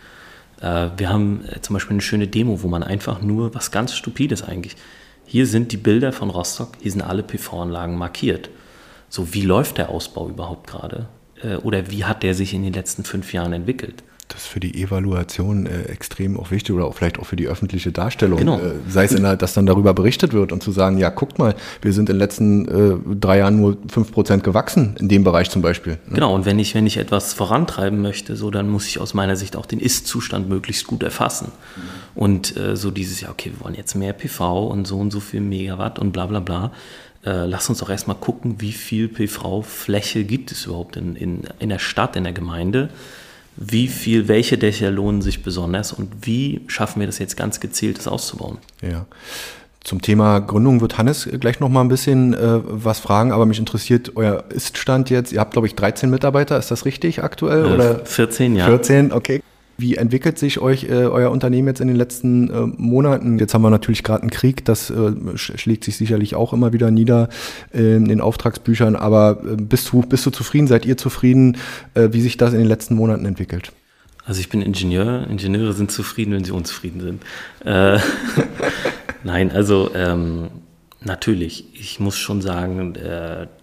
[0.61, 3.93] Äh, wir haben äh, zum Beispiel eine schöne Demo, wo man einfach nur was ganz
[3.93, 4.75] Stupides eigentlich.
[5.25, 8.49] Hier sind die Bilder von Rostock, hier sind alle PV-Anlagen markiert.
[9.09, 11.07] So, wie läuft der Ausbau überhaupt gerade?
[11.63, 14.03] Oder wie hat der sich in den letzten fünf Jahren entwickelt?
[14.27, 17.47] Das ist für die Evaluation äh, extrem auch wichtig oder auch vielleicht auch für die
[17.47, 18.39] öffentliche Darstellung.
[18.39, 18.57] Genau.
[18.57, 21.39] Äh, sei es, in der, dass dann darüber berichtet wird und zu sagen, ja, guckt
[21.39, 25.23] mal, wir sind in den letzten äh, drei Jahren nur fünf Prozent gewachsen, in dem
[25.23, 25.93] Bereich zum Beispiel.
[26.07, 26.15] Ne?
[26.15, 29.37] Genau, und wenn ich, wenn ich etwas vorantreiben möchte, so, dann muss ich aus meiner
[29.37, 31.51] Sicht auch den Ist-Zustand möglichst gut erfassen.
[31.75, 31.81] Mhm.
[32.15, 35.21] Und äh, so dieses, ja, okay, wir wollen jetzt mehr PV und so und so
[35.21, 36.71] viel Megawatt und bla bla bla.
[37.25, 41.69] Äh, lass uns doch erstmal gucken, wie viel PV-Fläche gibt es überhaupt in, in, in
[41.69, 42.89] der Stadt, in der Gemeinde
[43.57, 47.97] wie viel, welche Dächer lohnen sich besonders und wie schaffen wir das jetzt ganz gezielt,
[47.97, 48.59] das auszubauen.
[48.81, 49.05] Ja.
[49.83, 53.57] Zum Thema Gründung wird Hannes gleich noch mal ein bisschen äh, was fragen, aber mich
[53.57, 55.31] interessiert euer Iststand jetzt.
[55.31, 57.65] Ihr habt, glaube ich, 13 Mitarbeiter, ist das richtig aktuell?
[57.65, 58.05] Äh, oder?
[58.05, 58.65] 14, ja.
[58.65, 59.41] 14, okay.
[59.79, 63.37] Wie entwickelt sich euch äh, euer Unternehmen jetzt in den letzten äh, Monaten?
[63.37, 66.89] Jetzt haben wir natürlich gerade einen Krieg, das äh, schlägt sich sicherlich auch immer wieder
[66.89, 67.29] nieder
[67.71, 68.95] in den Auftragsbüchern.
[68.95, 70.65] Aber äh, bist, du, bist du zufrieden?
[70.65, 71.57] Seid ihr zufrieden,
[71.93, 73.71] äh, wie sich das in den letzten Monaten entwickelt?
[74.25, 75.27] Also ich bin Ingenieur.
[75.29, 77.23] Ingenieure sind zufrieden, wenn sie unzufrieden sind.
[77.63, 77.99] Äh,
[79.23, 80.47] Nein, also ähm,
[81.03, 81.65] natürlich.
[81.79, 82.95] Ich muss schon sagen,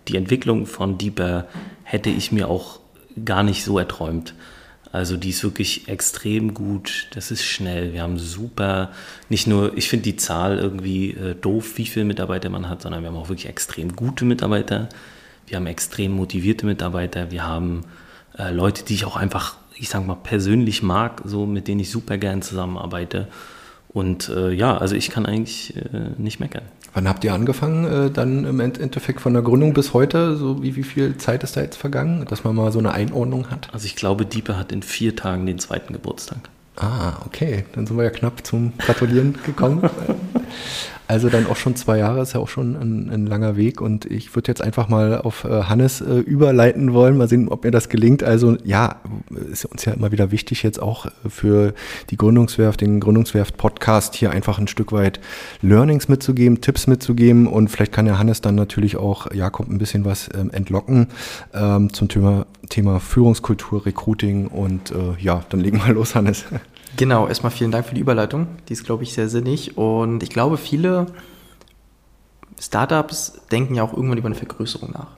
[0.09, 1.46] die Entwicklung von Deeper
[1.83, 2.79] hätte ich mir auch
[3.24, 4.35] gar nicht so erträumt.
[4.94, 7.92] Also die ist wirklich extrem gut, das ist schnell.
[7.92, 8.92] Wir haben super,
[9.28, 13.02] nicht nur, ich finde die Zahl irgendwie äh, doof, wie viele Mitarbeiter man hat, sondern
[13.02, 14.88] wir haben auch wirklich extrem gute Mitarbeiter.
[15.48, 17.33] Wir haben extrem motivierte Mitarbeiter.
[17.33, 17.80] Wir haben
[18.38, 21.90] äh, Leute, die ich auch einfach, ich sage mal, persönlich mag, so mit denen ich
[21.90, 23.26] super gern zusammenarbeite.
[23.88, 26.66] Und äh, ja, also ich kann eigentlich äh, nicht meckern.
[26.94, 30.37] Wann habt ihr angefangen, äh, dann im Endeffekt von der Gründung bis heute?
[30.37, 33.50] So wie, wie viel Zeit ist da jetzt vergangen, dass man mal so eine Einordnung
[33.50, 33.68] hat?
[33.72, 36.38] Also ich glaube, Diepe hat in vier Tagen den zweiten Geburtstag.
[36.76, 37.64] Ah, okay.
[37.72, 39.83] Dann sind wir ja knapp zum Gratulieren gekommen.
[41.07, 44.07] Also dann auch schon zwei Jahre, ist ja auch schon ein, ein langer Weg und
[44.07, 47.71] ich würde jetzt einfach mal auf äh, Hannes äh, überleiten wollen, mal sehen, ob mir
[47.71, 48.23] das gelingt.
[48.23, 49.03] Also ja,
[49.53, 51.75] ist uns ja immer wieder wichtig jetzt auch für
[52.09, 55.21] die Gründungswerft, den Gründungswerft-Podcast hier einfach ein Stück weit
[55.61, 60.07] Learnings mitzugeben, Tipps mitzugeben und vielleicht kann ja Hannes dann natürlich auch Jakob ein bisschen
[60.07, 61.09] was ähm, entlocken
[61.53, 66.47] ähm, zum Thema, Thema Führungskultur, Recruiting und äh, ja, dann legen wir los, Hannes.
[66.96, 68.46] Genau, erstmal vielen Dank für die Überleitung.
[68.68, 69.76] Die ist, glaube ich, sehr sinnig.
[69.76, 71.07] Und ich glaube, viele
[72.61, 75.09] Startups denken ja auch irgendwann über eine Vergrößerung nach.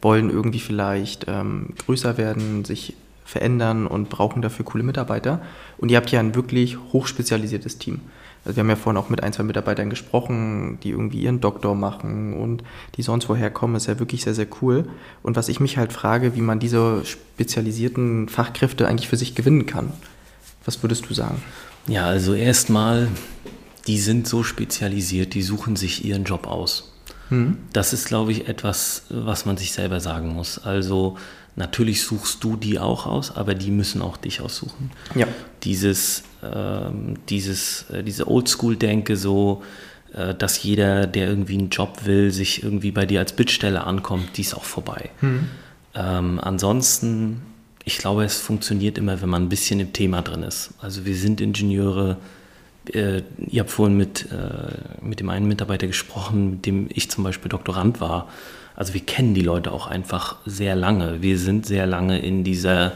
[0.00, 5.40] Wollen irgendwie vielleicht ähm, größer werden, sich verändern und brauchen dafür coole Mitarbeiter.
[5.78, 8.00] Und ihr habt ja ein wirklich hochspezialisiertes Team.
[8.44, 11.74] Also wir haben ja vorhin auch mit ein, zwei Mitarbeitern gesprochen, die irgendwie ihren Doktor
[11.74, 12.62] machen und
[12.96, 14.86] die sonst woher kommen, ist ja wirklich sehr, sehr cool.
[15.22, 19.64] Und was ich mich halt frage, wie man diese spezialisierten Fachkräfte eigentlich für sich gewinnen
[19.64, 19.92] kann.
[20.64, 21.42] Was würdest du sagen?
[21.86, 23.08] Ja, also erstmal,
[23.86, 26.92] die sind so spezialisiert, die suchen sich ihren Job aus.
[27.30, 27.58] Mhm.
[27.72, 30.58] Das ist, glaube ich, etwas, was man sich selber sagen muss.
[30.58, 31.16] Also
[31.56, 34.90] natürlich suchst du die auch aus, aber die müssen auch dich aussuchen.
[35.14, 35.26] Ja.
[35.62, 39.62] Dieses, ähm, dieses, äh, diese Oldschool-Denke so,
[40.12, 44.36] äh, dass jeder, der irgendwie einen Job will, sich irgendwie bei dir als Bittsteller ankommt,
[44.36, 45.10] die ist auch vorbei.
[45.20, 45.48] Mhm.
[45.94, 47.42] Ähm, ansonsten
[47.84, 50.70] ich glaube, es funktioniert immer, wenn man ein bisschen im Thema drin ist.
[50.80, 52.16] Also wir sind Ingenieure.
[52.92, 57.24] Äh, ihr habt vorhin mit, äh, mit dem einen Mitarbeiter gesprochen, mit dem ich zum
[57.24, 58.28] Beispiel Doktorand war.
[58.74, 61.20] Also wir kennen die Leute auch einfach sehr lange.
[61.22, 62.92] Wir sind sehr lange in dieser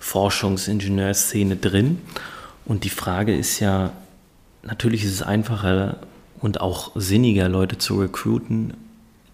[0.00, 2.00] Forschungsingenieurszene drin.
[2.64, 3.92] Und die Frage ist ja,
[4.62, 5.98] natürlich ist es einfacher
[6.40, 8.74] und auch sinniger, Leute zu recruiten,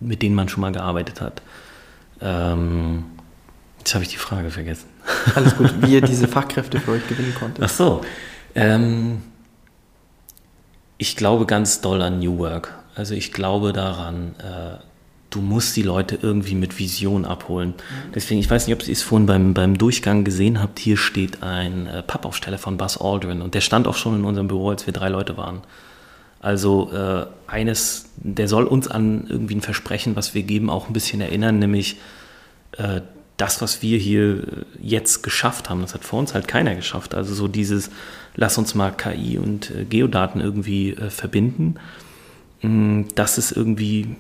[0.01, 1.43] mit denen man schon mal gearbeitet hat.
[2.21, 3.05] Ähm,
[3.85, 4.87] jetzt habe ich die Frage vergessen.
[5.35, 7.62] Alles gut, wie ihr diese Fachkräfte für euch gewinnen konntet.
[7.62, 8.01] Ach so.
[8.55, 9.20] Ähm,
[10.97, 12.73] ich glaube ganz doll an New Work.
[12.94, 14.79] Also ich glaube daran, äh,
[15.29, 17.70] du musst die Leute irgendwie mit Vision abholen.
[17.70, 18.12] Mhm.
[18.14, 21.42] Deswegen, ich weiß nicht, ob ihr es vorhin beim, beim Durchgang gesehen habt, hier steht
[21.42, 24.87] ein äh, Pappaufsteller von Buzz Aldrin und der stand auch schon in unserem Büro, als
[24.87, 25.61] wir drei Leute waren.
[26.40, 30.94] Also äh, eines, der soll uns an irgendwie ein Versprechen, was wir geben, auch ein
[30.94, 31.99] bisschen erinnern, nämlich
[32.79, 33.03] äh,
[33.37, 34.44] das, was wir hier
[34.81, 37.14] jetzt geschafft haben, das hat vor uns halt keiner geschafft.
[37.14, 37.90] Also so dieses,
[38.37, 41.75] lass uns mal KI und äh, Geodaten irgendwie äh, verbinden,
[42.62, 44.14] mm, das ist irgendwie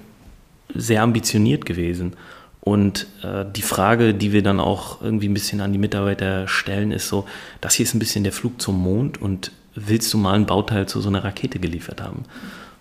[0.74, 2.14] sehr ambitioniert gewesen.
[2.60, 6.90] Und äh, die Frage, die wir dann auch irgendwie ein bisschen an die Mitarbeiter stellen,
[6.90, 7.26] ist so,
[7.60, 10.86] das hier ist ein bisschen der Flug zum Mond und willst du mal ein Bauteil
[10.86, 12.24] zu so einer Rakete geliefert haben?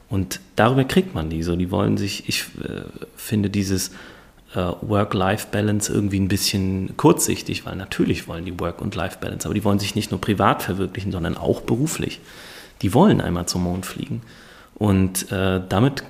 [0.10, 1.56] Und darüber kriegt man die so.
[1.56, 2.84] Die wollen sich, ich äh,
[3.15, 3.91] finde dieses äh,
[4.56, 9.80] Work-Life-Balance irgendwie ein bisschen kurzsichtig, weil natürlich wollen die Work- und Life-Balance, aber die wollen
[9.80, 12.20] sich nicht nur privat verwirklichen, sondern auch beruflich.
[12.82, 14.22] Die wollen einmal zum Mond fliegen.
[14.76, 16.04] Und äh, damit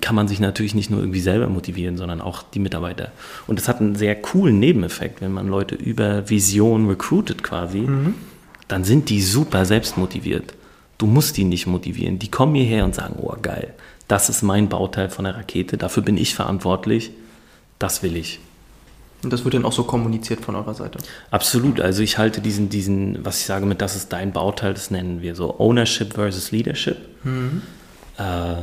[0.00, 3.12] kann man sich natürlich nicht nur irgendwie selber motivieren, sondern auch die Mitarbeiter.
[3.46, 8.14] Und das hat einen sehr coolen Nebeneffekt, wenn man Leute über Vision recruitet quasi, mhm.
[8.68, 10.54] dann sind die super selbstmotiviert.
[10.98, 12.18] Du musst die nicht motivieren.
[12.18, 13.74] Die kommen hierher und sagen, oh geil,
[14.10, 17.12] das ist mein Bauteil von der Rakete, dafür bin ich verantwortlich,
[17.78, 18.40] das will ich.
[19.22, 20.98] Und das wird dann auch so kommuniziert von eurer Seite?
[21.30, 21.80] Absolut.
[21.80, 25.20] Also ich halte diesen, diesen was ich sage mit, das ist dein Bauteil, das nennen
[25.20, 26.96] wir so Ownership versus Leadership.
[27.22, 27.62] Mhm.
[28.16, 28.54] Äh,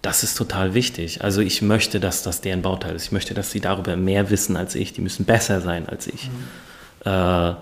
[0.00, 1.22] das ist total wichtig.
[1.22, 3.04] Also ich möchte, dass das deren Bauteil ist.
[3.04, 4.94] Ich möchte, dass sie darüber mehr wissen als ich.
[4.94, 6.30] Die müssen besser sein als ich.
[7.04, 7.10] Mhm.
[7.12, 7.54] Äh,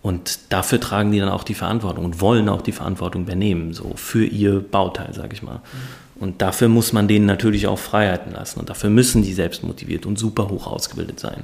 [0.00, 3.92] und dafür tragen die dann auch die Verantwortung und wollen auch die Verantwortung übernehmen, so
[3.94, 5.56] für ihr Bauteil, sage ich mal.
[5.56, 6.01] Mhm.
[6.22, 8.60] Und dafür muss man denen natürlich auch Freiheiten lassen.
[8.60, 11.42] Und dafür müssen die selbst motiviert und super hoch ausgebildet sein.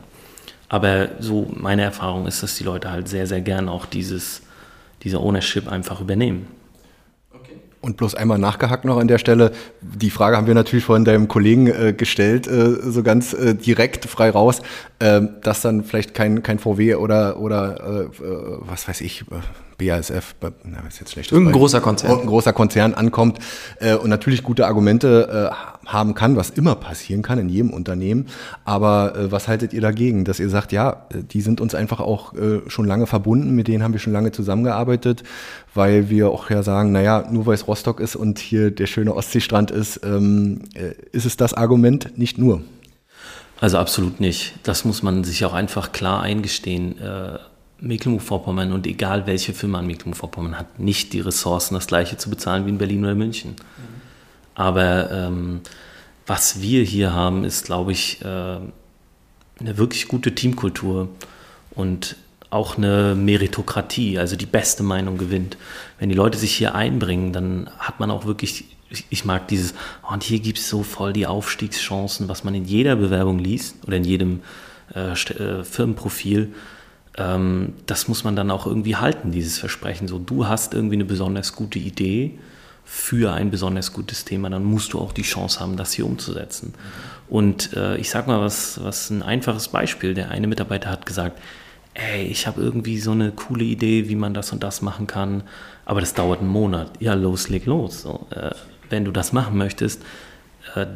[0.69, 4.43] Aber so meine Erfahrung ist, dass die Leute halt sehr, sehr gern auch dieses,
[5.03, 6.47] diese Ownership einfach übernehmen.
[7.81, 9.51] Und bloß einmal nachgehackt noch an der Stelle.
[9.81, 14.05] Die Frage haben wir natürlich von deinem Kollegen äh, gestellt, äh, so ganz äh, direkt
[14.05, 14.63] frei raus,
[15.01, 19.25] äh, dass dann vielleicht kein, kein VW oder, oder äh, äh, was weiß ich,
[19.79, 21.31] BASF, na, ist jetzt schlecht.
[21.31, 22.21] Irgendein großer Konzern.
[22.21, 23.39] Ein großer Konzern ankommt
[23.79, 28.27] äh, und natürlich gute Argumente äh, haben kann, was immer passieren kann in jedem Unternehmen.
[28.65, 32.35] Aber äh, was haltet ihr dagegen, dass ihr sagt, ja, die sind uns einfach auch
[32.35, 35.23] äh, schon lange verbunden, mit denen haben wir schon lange zusammengearbeitet,
[35.75, 39.15] weil wir auch ja sagen, naja, nur weil es Rostock ist und hier der schöne
[39.15, 42.63] Ostseestrand ist, ähm, äh, ist es das Argument nicht nur.
[43.61, 44.55] Also absolut nicht.
[44.65, 46.97] Das muss man sich auch einfach klar eingestehen.
[47.81, 52.67] Mecklenburg-Vorpommern und egal welche Firma in Mecklenburg-Vorpommern hat nicht die Ressourcen, das gleiche zu bezahlen
[52.67, 53.51] wie in Berlin oder München.
[53.53, 54.01] Mhm.
[54.55, 55.61] Aber ähm,
[56.27, 61.09] was wir hier haben, ist, glaube ich, äh, eine wirklich gute Teamkultur
[61.71, 62.17] und
[62.51, 65.57] auch eine Meritokratie, also die beste Meinung gewinnt.
[65.99, 68.65] Wenn die Leute sich hier einbringen, dann hat man auch wirklich,
[69.11, 72.65] ich mag dieses, oh, und hier gibt es so voll die Aufstiegschancen, was man in
[72.65, 74.41] jeder Bewerbung liest oder in jedem
[74.95, 76.55] äh, äh Firmenprofil
[77.19, 80.09] ähm, das muss man dann auch irgendwie halten, dieses Versprechen.
[80.09, 82.39] So, du hast irgendwie eine besonders gute Idee
[82.85, 86.73] für ein besonders gutes Thema, dann musst du auch die Chance haben, das hier umzusetzen.
[87.29, 90.15] Und äh, ich sag mal was, was ein einfaches Beispiel.
[90.15, 91.39] Der eine Mitarbeiter hat gesagt,
[91.93, 95.43] ey, ich habe irgendwie so eine coole Idee, wie man das und das machen kann,
[95.85, 96.93] aber das dauert einen Monat.
[97.01, 98.03] Ja, los, leg los.
[98.03, 98.53] So, äh,
[98.89, 100.03] wenn du das machen möchtest,
[100.75, 100.87] äh,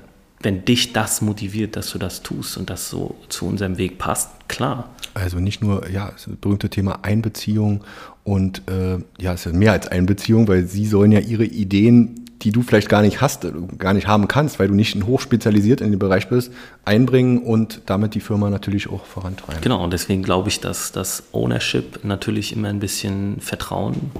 [0.42, 4.30] wenn dich das motiviert, dass du das tust und das so zu unserem Weg passt,
[4.48, 4.90] klar.
[5.14, 7.84] Also nicht nur, ja, das berühmte Thema Einbeziehung
[8.24, 12.50] und äh, ja, es ist mehr als Einbeziehung, weil sie sollen ja ihre Ideen, die
[12.50, 15.90] du vielleicht gar nicht hast, äh, gar nicht haben kannst, weil du nicht hochspezialisiert in
[15.90, 16.52] dem Bereich bist,
[16.84, 19.60] einbringen und damit die Firma natürlich auch vorantreiben.
[19.62, 24.10] Genau, und deswegen glaube ich, dass das Ownership natürlich immer ein bisschen Vertrauen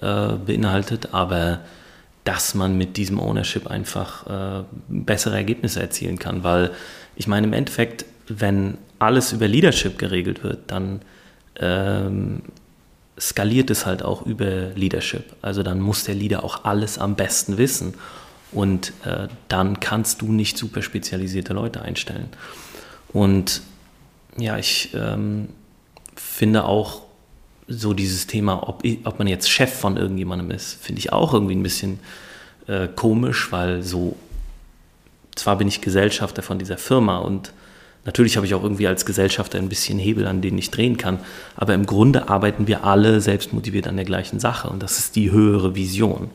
[0.00, 1.60] äh, beinhaltet, aber
[2.24, 6.42] dass man mit diesem Ownership einfach äh, bessere Ergebnisse erzielen kann.
[6.42, 6.70] Weil
[7.16, 11.02] ich meine, im Endeffekt, wenn alles über Leadership geregelt wird, dann
[11.60, 12.42] ähm,
[13.18, 15.36] skaliert es halt auch über Leadership.
[15.42, 17.94] Also dann muss der Leader auch alles am besten wissen.
[18.52, 22.28] Und äh, dann kannst du nicht super spezialisierte Leute einstellen.
[23.12, 23.62] Und
[24.36, 25.48] ja, ich ähm,
[26.14, 27.03] finde auch
[27.68, 31.54] so dieses Thema, ob, ob man jetzt Chef von irgendjemandem ist, finde ich auch irgendwie
[31.54, 31.98] ein bisschen
[32.66, 34.16] äh, komisch, weil so,
[35.34, 37.52] zwar bin ich Gesellschafter von dieser Firma und
[38.04, 41.18] natürlich habe ich auch irgendwie als Gesellschafter ein bisschen Hebel, an denen ich drehen kann,
[41.56, 45.30] aber im Grunde arbeiten wir alle selbstmotiviert an der gleichen Sache und das ist die
[45.30, 46.30] höhere Vision.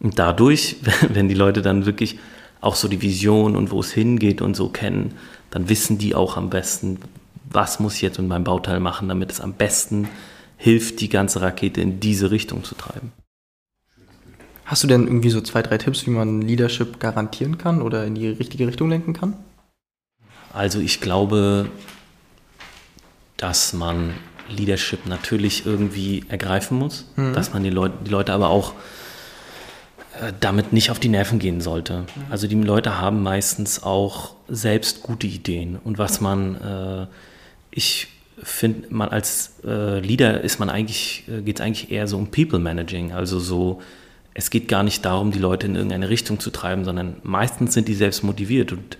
[0.00, 0.76] Und dadurch,
[1.08, 2.18] wenn die Leute dann wirklich
[2.60, 5.14] auch so die Vision und wo es hingeht und so kennen,
[5.50, 6.98] dann wissen die auch am besten,
[7.50, 10.08] was muss ich jetzt mit meinem Bauteil machen, damit es am besten
[10.60, 13.12] hilft, die ganze Rakete in diese Richtung zu treiben.
[14.66, 18.14] Hast du denn irgendwie so zwei, drei Tipps, wie man Leadership garantieren kann oder in
[18.14, 19.34] die richtige Richtung lenken kann?
[20.52, 21.70] Also ich glaube,
[23.38, 24.12] dass man
[24.50, 27.32] Leadership natürlich irgendwie ergreifen muss, mhm.
[27.32, 28.74] dass man die Leute, die Leute aber auch
[30.20, 32.00] äh, damit nicht auf die Nerven gehen sollte.
[32.00, 32.06] Mhm.
[32.28, 37.06] Also die Leute haben meistens auch selbst gute Ideen und was man, äh,
[37.70, 38.08] ich
[38.42, 42.30] finde, man als äh, Leader ist man eigentlich, äh, geht es eigentlich eher so um
[42.30, 43.80] People Managing, also so,
[44.34, 47.88] es geht gar nicht darum, die Leute in irgendeine Richtung zu treiben, sondern meistens sind
[47.88, 48.98] die selbst motiviert und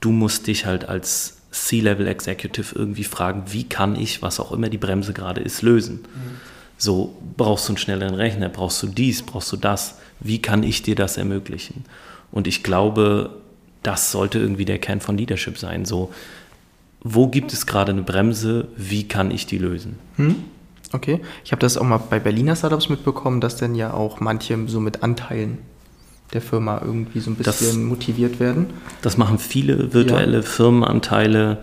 [0.00, 4.68] du musst dich halt als C-Level Executive irgendwie fragen, wie kann ich, was auch immer
[4.68, 5.96] die Bremse gerade ist, lösen.
[5.96, 6.36] Mhm.
[6.78, 10.82] So, brauchst du einen schnelleren Rechner, brauchst du dies, brauchst du das, wie kann ich
[10.82, 11.84] dir das ermöglichen?
[12.30, 13.40] Und ich glaube,
[13.82, 15.84] das sollte irgendwie der Kern von Leadership sein.
[15.84, 16.12] So,
[17.02, 19.98] wo gibt es gerade eine Bremse, wie kann ich die lösen?
[20.16, 20.36] Hm?
[20.92, 24.58] Okay, ich habe das auch mal bei Berliner Startups mitbekommen, dass dann ja auch manche
[24.66, 25.58] so mit Anteilen
[26.32, 28.66] der Firma irgendwie so ein bisschen das, motiviert werden.
[29.02, 30.42] Das machen viele virtuelle ja.
[30.42, 31.58] Firmenanteile.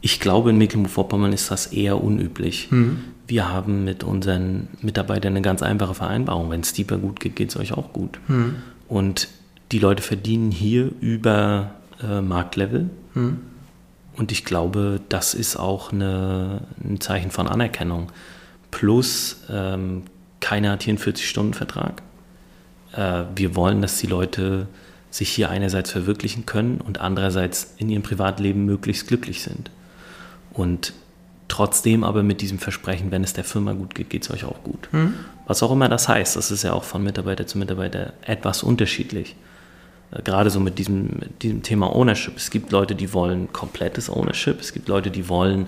[0.00, 2.68] Ich glaube, in Mecklenburg-Vorpommern ist das eher unüblich.
[2.70, 2.98] Hm.
[3.26, 6.50] Wir haben mit unseren Mitarbeitern eine ganz einfache Vereinbarung.
[6.50, 8.18] Wenn es Deeper gut geht, geht es euch auch gut.
[8.26, 8.56] Hm.
[8.88, 9.28] Und
[9.72, 11.70] die Leute verdienen hier über
[12.02, 12.90] äh, Marktlevel.
[13.14, 13.38] Hm.
[14.20, 18.12] Und ich glaube, das ist auch eine, ein Zeichen von Anerkennung.
[18.70, 20.02] Plus, ähm,
[20.40, 22.02] keiner hat hier einen 40-Stunden-Vertrag.
[22.92, 24.66] Äh, wir wollen, dass die Leute
[25.10, 29.70] sich hier einerseits verwirklichen können und andererseits in ihrem Privatleben möglichst glücklich sind.
[30.52, 30.92] Und
[31.48, 34.62] trotzdem aber mit diesem Versprechen, wenn es der Firma gut geht, geht es euch auch
[34.62, 34.90] gut.
[34.92, 35.14] Mhm.
[35.46, 39.34] Was auch immer das heißt, das ist ja auch von Mitarbeiter zu Mitarbeiter etwas unterschiedlich.
[40.12, 42.36] Äh, gerade so mit diesem, mit diesem Thema Ownership.
[42.36, 44.60] Es gibt Leute, die wollen komplettes Ownership.
[44.60, 45.66] Es gibt Leute, die wollen,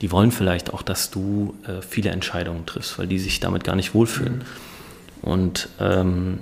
[0.00, 3.76] die wollen vielleicht auch, dass du äh, viele Entscheidungen triffst, weil die sich damit gar
[3.76, 4.38] nicht wohlfühlen.
[5.22, 5.30] Mhm.
[5.30, 6.40] Und ähm,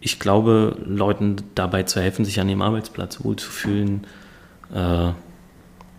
[0.00, 4.06] ich glaube, Leuten dabei zu helfen, sich an ihrem Arbeitsplatz wohlzufühlen,
[4.74, 5.10] äh,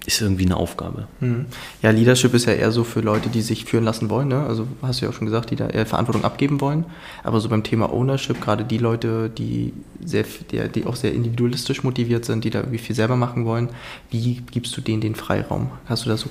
[0.07, 1.05] ist irgendwie eine Aufgabe.
[1.19, 1.47] Mhm.
[1.81, 4.29] Ja, Leadership ist ja eher so für Leute, die sich führen lassen wollen.
[4.29, 4.39] Ne?
[4.39, 6.85] Also hast du ja auch schon gesagt, die da eher Verantwortung abgeben wollen.
[7.25, 11.83] Aber so beim Thema Ownership, gerade die Leute, die, sehr, die, die auch sehr individualistisch
[11.83, 13.67] motiviert sind, die da irgendwie viel selber machen wollen,
[14.09, 15.71] wie gibst du denen den Freiraum?
[15.87, 16.29] Hast du da so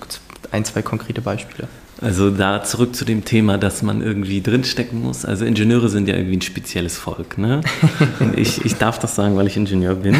[0.52, 1.68] ein, zwei konkrete Beispiele?
[2.00, 5.26] Also da zurück zu dem Thema, dass man irgendwie drinstecken muss.
[5.26, 7.36] Also Ingenieure sind ja irgendwie ein spezielles Volk.
[7.36, 7.60] Ne?
[8.36, 10.14] ich, ich darf das sagen, weil ich Ingenieur bin.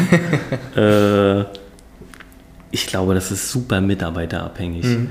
[0.75, 1.45] äh,
[2.71, 4.85] ich glaube, das ist super mitarbeiterabhängig.
[4.85, 5.09] Mhm.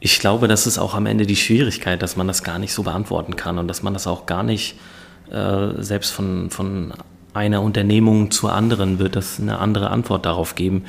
[0.00, 2.82] Ich glaube, das ist auch am Ende die Schwierigkeit, dass man das gar nicht so
[2.82, 4.76] beantworten kann und dass man das auch gar nicht
[5.30, 6.92] äh, selbst von, von
[7.34, 10.84] einer Unternehmung zur anderen wird das eine andere Antwort darauf geben.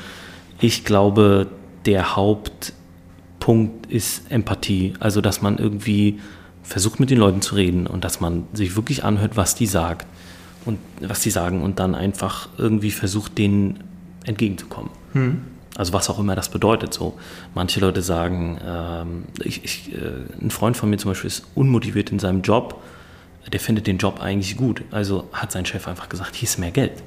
[0.59, 1.47] Ich glaube,
[1.85, 6.19] der Hauptpunkt ist Empathie, also dass man irgendwie
[6.63, 10.07] versucht mit den Leuten zu reden und dass man sich wirklich anhört, was die sagt
[10.65, 13.83] und was die sagen und dann einfach irgendwie versucht, denen
[14.25, 14.89] entgegenzukommen.
[15.13, 15.41] Hm.
[15.75, 16.93] Also was auch immer das bedeutet.
[16.93, 17.17] So,
[17.55, 22.11] manche Leute sagen, ähm, ich, ich, äh, ein Freund von mir zum Beispiel ist unmotiviert
[22.11, 22.81] in seinem Job,
[23.51, 24.83] der findet den Job eigentlich gut.
[24.91, 27.03] Also hat sein Chef einfach gesagt, hier ist mehr Geld.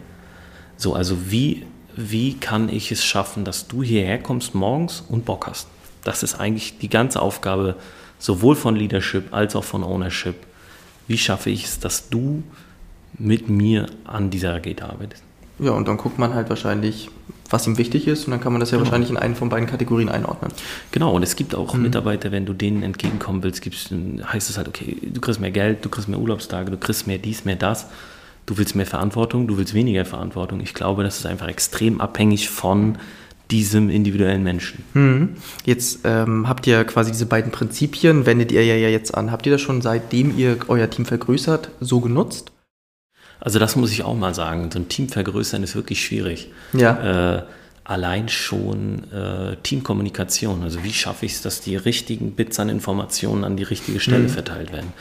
[0.77, 5.47] So, also wie, wie kann ich es schaffen, dass du hierher kommst morgens und Bock
[5.47, 5.69] hast?
[6.05, 7.77] Das ist eigentlich die ganze Aufgabe,
[8.19, 10.37] sowohl von Leadership als auch von Ownership.
[11.09, 12.43] Wie schaffe ich es, dass du
[13.19, 15.26] mit mir an dieser Rakete arbeitest?
[15.59, 17.11] Ja, und dann guckt man halt wahrscheinlich,
[17.49, 18.87] was ihm wichtig ist und dann kann man das ja genau.
[18.87, 20.53] wahrscheinlich in einen von beiden Kategorien einordnen.
[20.93, 21.83] Genau, und es gibt auch mhm.
[21.83, 25.85] Mitarbeiter, wenn du denen entgegenkommen willst, gibt's, heißt es halt, okay, du kriegst mehr Geld,
[25.85, 27.87] du kriegst mehr Urlaubstage, du kriegst mehr dies, mehr das,
[28.45, 30.61] du willst mehr Verantwortung, du willst weniger Verantwortung.
[30.61, 32.99] Ich glaube, das ist einfach extrem abhängig von
[33.51, 34.83] diesem individuellen Menschen.
[34.95, 35.29] Mhm.
[35.65, 39.31] Jetzt ähm, habt ihr quasi diese beiden Prinzipien, wendet ihr ja jetzt an.
[39.31, 42.51] Habt ihr das schon seitdem ihr euer Team vergrößert so genutzt?
[43.41, 44.71] Also das muss ich auch mal sagen.
[44.71, 46.51] So ein Team vergrößern ist wirklich schwierig.
[46.73, 47.37] Ja.
[47.37, 47.43] Äh,
[47.85, 50.63] allein schon äh, Teamkommunikation.
[50.63, 54.25] Also wie schaffe ich es, dass die richtigen Bits an Informationen an die richtige Stelle
[54.25, 54.29] mhm.
[54.31, 54.93] verteilt werden?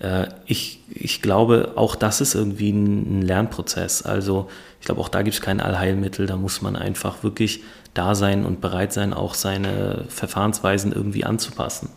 [0.00, 4.02] Äh, ich, ich glaube, auch das ist irgendwie ein, ein Lernprozess.
[4.02, 6.26] Also ich glaube, auch da gibt es kein Allheilmittel.
[6.26, 7.62] Da muss man einfach wirklich
[7.94, 11.90] da sein und bereit sein, auch seine Verfahrensweisen irgendwie anzupassen.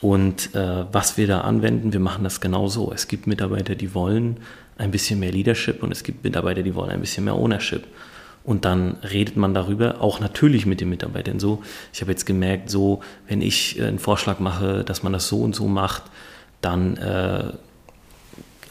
[0.00, 2.92] Und äh, was wir da anwenden, wir machen das genauso.
[2.92, 4.38] Es gibt Mitarbeiter, die wollen
[4.76, 7.84] ein bisschen mehr Leadership und es gibt Mitarbeiter, die wollen ein bisschen mehr Ownership.
[8.44, 11.62] Und dann redet man darüber, auch natürlich mit den Mitarbeitern so.
[11.94, 15.40] Ich habe jetzt gemerkt, so, wenn ich äh, einen Vorschlag mache, dass man das so
[15.40, 16.02] und so macht,
[16.60, 17.52] dann äh,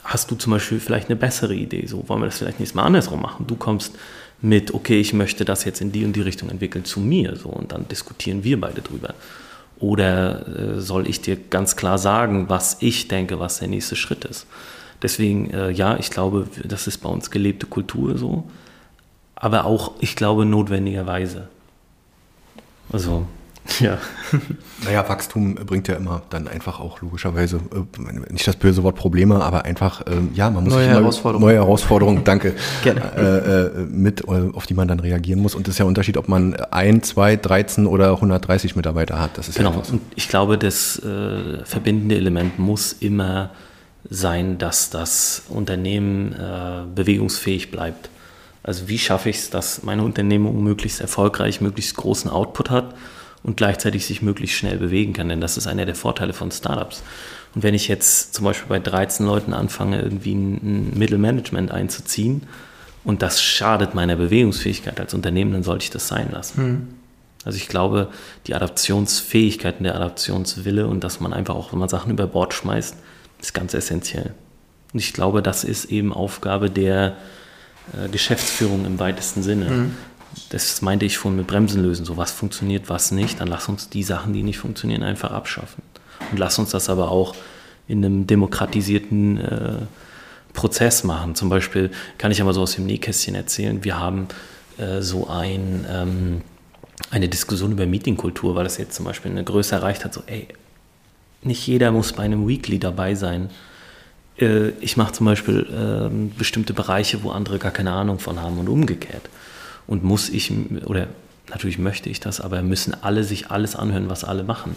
[0.04, 1.88] hast du zum Beispiel vielleicht eine bessere Idee.
[1.88, 3.48] So, wollen wir das vielleicht nächstes Mal andersrum machen?
[3.48, 3.96] Du kommst
[4.42, 7.36] mit, okay, ich möchte das jetzt in die und die Richtung entwickeln zu mir.
[7.36, 9.16] So, und dann diskutieren wir beide drüber.
[9.80, 14.24] Oder äh, soll ich dir ganz klar sagen, was ich denke, was der nächste Schritt
[14.26, 14.46] ist?
[15.04, 18.46] Deswegen, äh, ja, ich glaube, das ist bei uns gelebte Kultur so,
[19.36, 21.50] aber auch, ich glaube, notwendigerweise.
[22.92, 23.28] Also,
[23.80, 23.98] ja.
[24.86, 29.42] Naja, Wachstum bringt ja immer dann einfach auch logischerweise, äh, nicht das böse Wort Probleme,
[29.44, 31.46] aber einfach, äh, ja, man muss neue sich Herausforderungen.
[31.46, 35.56] neue Herausforderungen, danke, äh, äh, mit, äh, auf die man dann reagieren muss.
[35.56, 39.38] Und das ist ja ein Unterschied, ob man ein, zwei, 13 oder 130 Mitarbeiter hat.
[39.38, 39.72] Das ist genau.
[39.72, 39.84] Ja.
[39.92, 43.52] Und ich glaube, das äh, verbindende Element muss immer
[44.10, 48.10] sein, dass das Unternehmen äh, bewegungsfähig bleibt.
[48.64, 52.96] Also wie schaffe ich es, dass meine Unternehmung möglichst erfolgreich, möglichst großen Output hat
[53.44, 55.30] und gleichzeitig sich möglichst schnell bewegen kann.
[55.30, 57.04] Denn das ist einer der Vorteile von Startups.
[57.56, 62.44] Und wenn ich jetzt zum Beispiel bei 13 Leuten anfange, irgendwie ein Mittelmanagement einzuziehen
[63.04, 66.58] und das schadet meiner Bewegungsfähigkeit als Unternehmen, dann sollte ich das sein lassen.
[66.58, 66.88] Hm.
[67.46, 68.08] Also ich glaube,
[68.48, 72.54] die Adaptionsfähigkeit und der Adaptionswille und dass man einfach auch, wenn man Sachen über Bord
[72.54, 72.96] schmeißt,
[73.44, 74.34] ist ganz essentiell.
[74.94, 77.18] Und ich glaube, das ist eben Aufgabe der
[77.94, 79.70] äh, Geschäftsführung im weitesten Sinne.
[79.70, 79.98] Mhm.
[80.50, 82.06] Das meinte ich vorhin mit Bremsen lösen.
[82.06, 83.40] So was funktioniert, was nicht.
[83.40, 85.84] Dann lass uns die Sachen, die nicht funktionieren, einfach abschaffen.
[86.32, 87.36] Und lass uns das aber auch
[87.88, 89.76] in einem demokratisierten äh,
[90.54, 91.36] Prozess machen.
[91.36, 94.28] Zum Beispiel kann ich aber so aus dem Nähkästchen erzählen, wir haben
[94.78, 96.42] äh, so ein, ähm,
[97.12, 100.48] eine Diskussion über Meetingkultur, weil das jetzt zum Beispiel eine Größe erreicht hat, so ey,
[101.46, 103.50] nicht jeder muss bei einem Weekly dabei sein.
[104.38, 108.58] Äh, ich mache zum Beispiel ähm, bestimmte Bereiche, wo andere gar keine Ahnung von haben
[108.58, 109.30] und umgekehrt.
[109.88, 110.52] Und muss ich,
[110.86, 111.08] oder
[111.50, 114.76] natürlich möchte ich das, aber müssen alle sich alles anhören, was alle machen.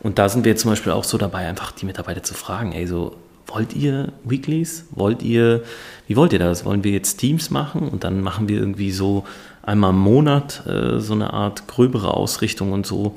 [0.00, 2.86] Und da sind wir zum Beispiel auch so dabei, einfach die Mitarbeiter zu fragen, ey,
[2.86, 4.86] so, wollt ihr Weeklies?
[4.90, 5.62] Wollt ihr,
[6.06, 6.64] wie wollt ihr das?
[6.64, 9.24] Wollen wir jetzt Teams machen und dann machen wir irgendwie so
[9.62, 13.16] einmal im Monat äh, so eine Art gröbere Ausrichtung und so.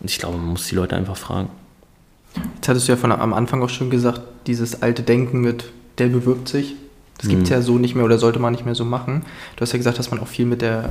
[0.00, 1.50] Und ich glaube, man muss die Leute einfach fragen.
[2.54, 5.64] Jetzt hattest du ja von am Anfang auch schon gesagt, dieses alte Denken mit,
[5.98, 6.76] der bewirbt sich,
[7.18, 7.54] das gibt es mhm.
[7.54, 9.24] ja so nicht mehr oder sollte man nicht mehr so machen.
[9.56, 10.90] Du hast ja gesagt, dass man auch viel mit der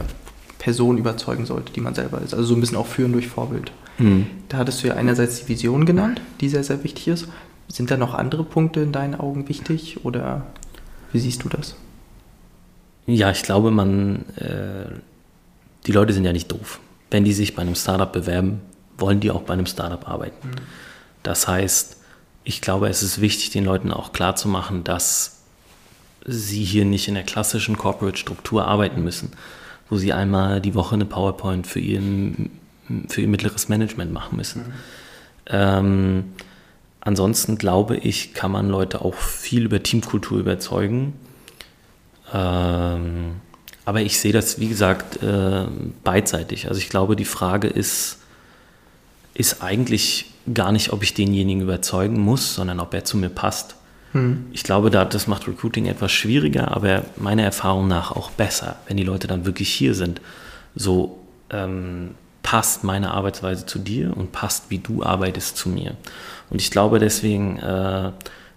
[0.60, 2.34] Person überzeugen sollte, die man selber ist.
[2.34, 3.72] Also so ein bisschen auch führen durch Vorbild.
[3.98, 4.28] Mhm.
[4.48, 7.28] Da hattest du ja einerseits die Vision genannt, die sehr, sehr wichtig ist.
[7.68, 10.46] Sind da noch andere Punkte in deinen Augen wichtig oder
[11.12, 11.76] wie siehst du das?
[13.08, 14.86] Ja, ich glaube, man, äh,
[15.88, 16.80] die Leute sind ja nicht doof.
[17.10, 18.62] Wenn die sich bei einem Startup bewerben,
[18.98, 20.48] wollen die auch bei einem Startup arbeiten.
[20.48, 20.56] Mhm.
[21.24, 21.98] Das heißt,
[22.44, 25.42] ich glaube, es ist wichtig, den Leuten auch klarzumachen, dass
[26.26, 29.32] sie hier nicht in der klassischen Corporate-Struktur arbeiten müssen,
[29.90, 32.52] wo sie einmal die Woche eine PowerPoint für, ihren,
[33.08, 34.62] für ihr mittleres Management machen müssen.
[34.62, 34.74] Mhm.
[35.48, 36.24] Ähm,
[37.00, 41.14] ansonsten glaube ich, kann man Leute auch viel über Teamkultur überzeugen.
[42.34, 43.42] Ähm,
[43.84, 45.66] aber ich sehe das, wie gesagt, äh,
[46.04, 46.68] beidseitig.
[46.68, 48.20] Also ich glaube, die Frage ist,
[49.34, 53.76] ist eigentlich gar nicht, ob ich denjenigen überzeugen muss, sondern ob er zu mir passt.
[54.14, 54.46] Hm.
[54.52, 59.04] Ich glaube, das macht Recruiting etwas schwieriger, aber meiner Erfahrung nach auch besser, wenn die
[59.04, 60.22] Leute dann wirklich hier sind.
[60.76, 61.20] So
[61.50, 62.12] ähm,
[62.44, 65.96] passt meine Arbeitsweise zu dir und passt, wie du arbeitest, zu mir.
[66.50, 68.12] Und ich glaube, deswegen äh,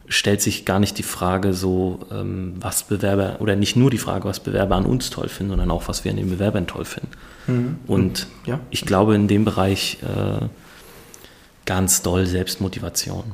[0.09, 4.28] stellt sich gar nicht die Frage so, ähm, was Bewerber, oder nicht nur die Frage,
[4.28, 7.11] was Bewerber an uns toll finden, sondern auch, was wir an den Bewerbern toll finden.
[7.47, 7.76] Mhm.
[7.87, 8.61] Und ja.
[8.70, 10.47] ich glaube, in dem Bereich äh,
[11.66, 13.32] ganz doll Selbstmotivation.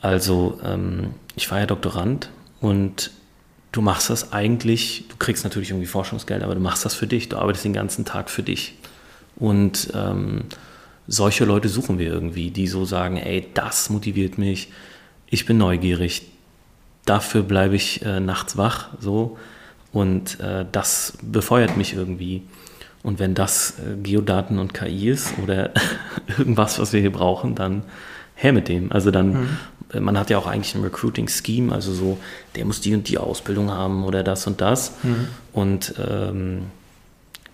[0.00, 3.10] Also ähm, ich war ja Doktorand und
[3.72, 7.28] du machst das eigentlich, du kriegst natürlich irgendwie Forschungsgeld, aber du machst das für dich,
[7.28, 8.74] du arbeitest den ganzen Tag für dich.
[9.36, 10.44] Und ähm,
[11.06, 14.68] solche Leute suchen wir irgendwie, die so sagen, ey, das motiviert mich,
[15.28, 16.22] ich bin neugierig,
[17.04, 19.38] dafür bleibe ich äh, nachts wach, so.
[19.92, 22.42] Und äh, das befeuert mich irgendwie.
[23.06, 25.70] Und wenn das äh, Geodaten und KI ist oder
[26.38, 27.84] irgendwas, was wir hier brauchen, dann
[28.34, 28.90] her mit dem.
[28.90, 29.48] Also dann, mhm.
[29.92, 32.18] Äh, man hat ja auch eigentlich ein Recruiting-Scheme, also so,
[32.56, 34.94] der muss die und die Ausbildung haben oder das und das.
[35.04, 35.28] Mhm.
[35.52, 36.62] Und ähm,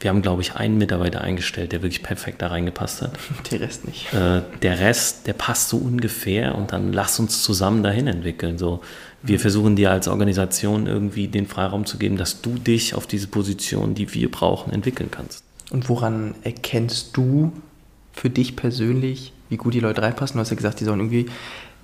[0.02, 3.12] wir haben, glaube ich, einen Mitarbeiter eingestellt, der wirklich perfekt da reingepasst hat.
[3.50, 4.12] Der Rest nicht.
[4.12, 8.58] Äh, der Rest, der passt so ungefähr und dann lass uns zusammen dahin entwickeln.
[8.58, 8.80] So,
[9.22, 13.28] wir versuchen dir als Organisation irgendwie den Freiraum zu geben, dass du dich auf diese
[13.28, 15.44] Position, die wir brauchen, entwickeln kannst.
[15.70, 17.52] Und woran erkennst du
[18.12, 20.36] für dich persönlich, wie gut die Leute reinpassen?
[20.36, 21.26] Du hast ja gesagt, die sollen irgendwie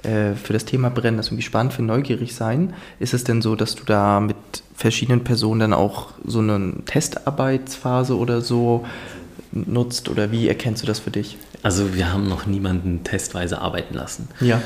[0.03, 2.73] für das Thema brennen, das irgendwie spannend für neugierig sein.
[3.01, 4.37] Ist es denn so, dass du da mit
[4.77, 8.87] verschiedenen Personen dann auch so eine Testarbeitsphase oder so
[9.51, 11.37] nutzt oder wie erkennst du das für dich?
[11.63, 14.29] Also wir haben noch niemanden testweise arbeiten lassen.
[14.41, 14.63] Ja.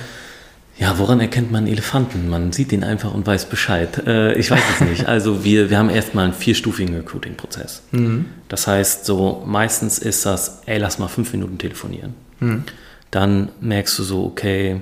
[0.78, 2.28] Ja, woran erkennt man Elefanten?
[2.28, 4.06] Man sieht ihn einfach und weiß Bescheid.
[4.06, 5.06] Äh, ich weiß es nicht.
[5.12, 7.82] Also wir, wir haben erstmal einen vierstufigen Recruiting-Prozess.
[7.92, 8.26] Mhm.
[8.48, 12.14] Das heißt, so meistens ist das, ey, lass mal fünf Minuten telefonieren.
[12.40, 12.64] Mhm.
[13.10, 14.80] Dann merkst du so, okay,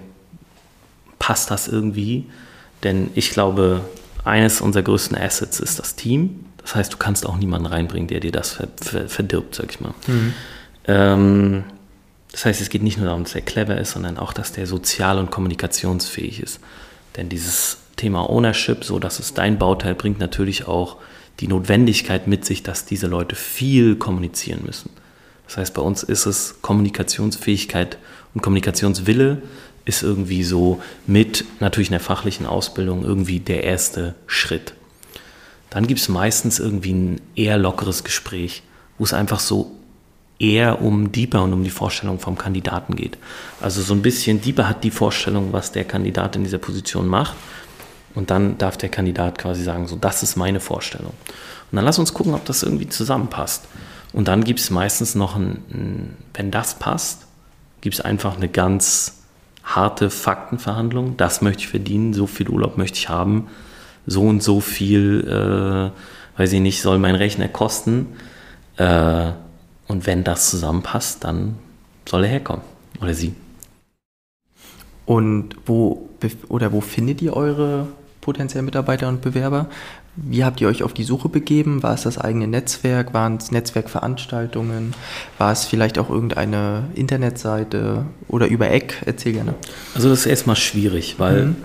[1.21, 2.27] passt das irgendwie?
[2.83, 3.83] Denn ich glaube,
[4.25, 6.47] eines unserer größten Assets ist das Team.
[6.59, 9.81] Das heißt, du kannst auch niemanden reinbringen, der dir das ver ver verdirbt, sag ich
[9.81, 9.95] mal.
[10.09, 10.35] Mhm.
[10.87, 11.65] Ähm,
[12.33, 14.67] das heißt, es geht nicht nur darum, dass er clever ist, sondern auch, dass der
[14.67, 16.61] sozial und kommunikationsfähig ist.
[17.17, 20.97] Denn dieses Thema Ownership, so dass es dein Bauteil bringt, natürlich auch
[21.41, 24.91] die Notwendigkeit mit sich, dass diese Leute viel kommunizieren müssen.
[25.47, 27.99] Das heißt, bei uns ist es Kommunikationsfähigkeit
[28.35, 29.43] und Kommunikationswille
[29.85, 34.75] ist irgendwie so mit natürlich einer fachlichen Ausbildung irgendwie der erste Schritt.
[35.71, 38.63] dann gibt es meistens irgendwie ein eher lockeres Gespräch,
[38.99, 39.71] wo es einfach so
[40.41, 43.19] eher um Deeper und um die Vorstellung vom Kandidaten geht.
[43.61, 47.37] Also so ein bisschen Deeper hat die Vorstellung, was der Kandidat in dieser Position macht.
[48.15, 51.13] Und dann darf der Kandidat quasi sagen, so, das ist meine Vorstellung.
[51.71, 53.67] Und dann lass uns gucken, ob das irgendwie zusammenpasst.
[54.13, 57.27] Und dann gibt es meistens noch ein, ein, wenn das passt,
[57.83, 59.20] gibt es einfach eine ganz
[59.63, 61.17] harte Faktenverhandlung.
[61.17, 63.49] Das möchte ich verdienen, so viel Urlaub möchte ich haben,
[64.07, 68.07] so und so viel, äh, weiß ich nicht, soll mein Rechner kosten.
[68.77, 69.33] Äh,
[69.89, 71.57] und wenn das zusammenpasst, dann
[72.09, 72.65] soll er herkommen
[73.01, 73.35] oder sie.
[75.07, 76.09] Und wo
[76.49, 77.89] oder wo findet ihr eure
[78.21, 79.67] potenziellen Mitarbeiter und Bewerber?
[80.23, 81.83] Wie habt ihr euch auf die Suche begeben?
[81.83, 83.15] War es das eigene Netzwerk?
[83.15, 84.95] Waren es Netzwerkveranstaltungen?
[85.39, 89.03] War es vielleicht auch irgendeine Internetseite oder über Eck?
[89.07, 89.55] Erzähl gerne.
[89.95, 91.57] Also das ist erstmal schwierig, weil mhm.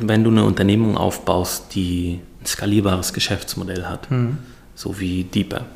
[0.00, 4.38] wenn du eine Unternehmung aufbaust, die ein skalierbares Geschäftsmodell hat, mhm.
[4.74, 5.66] so wie Deeper,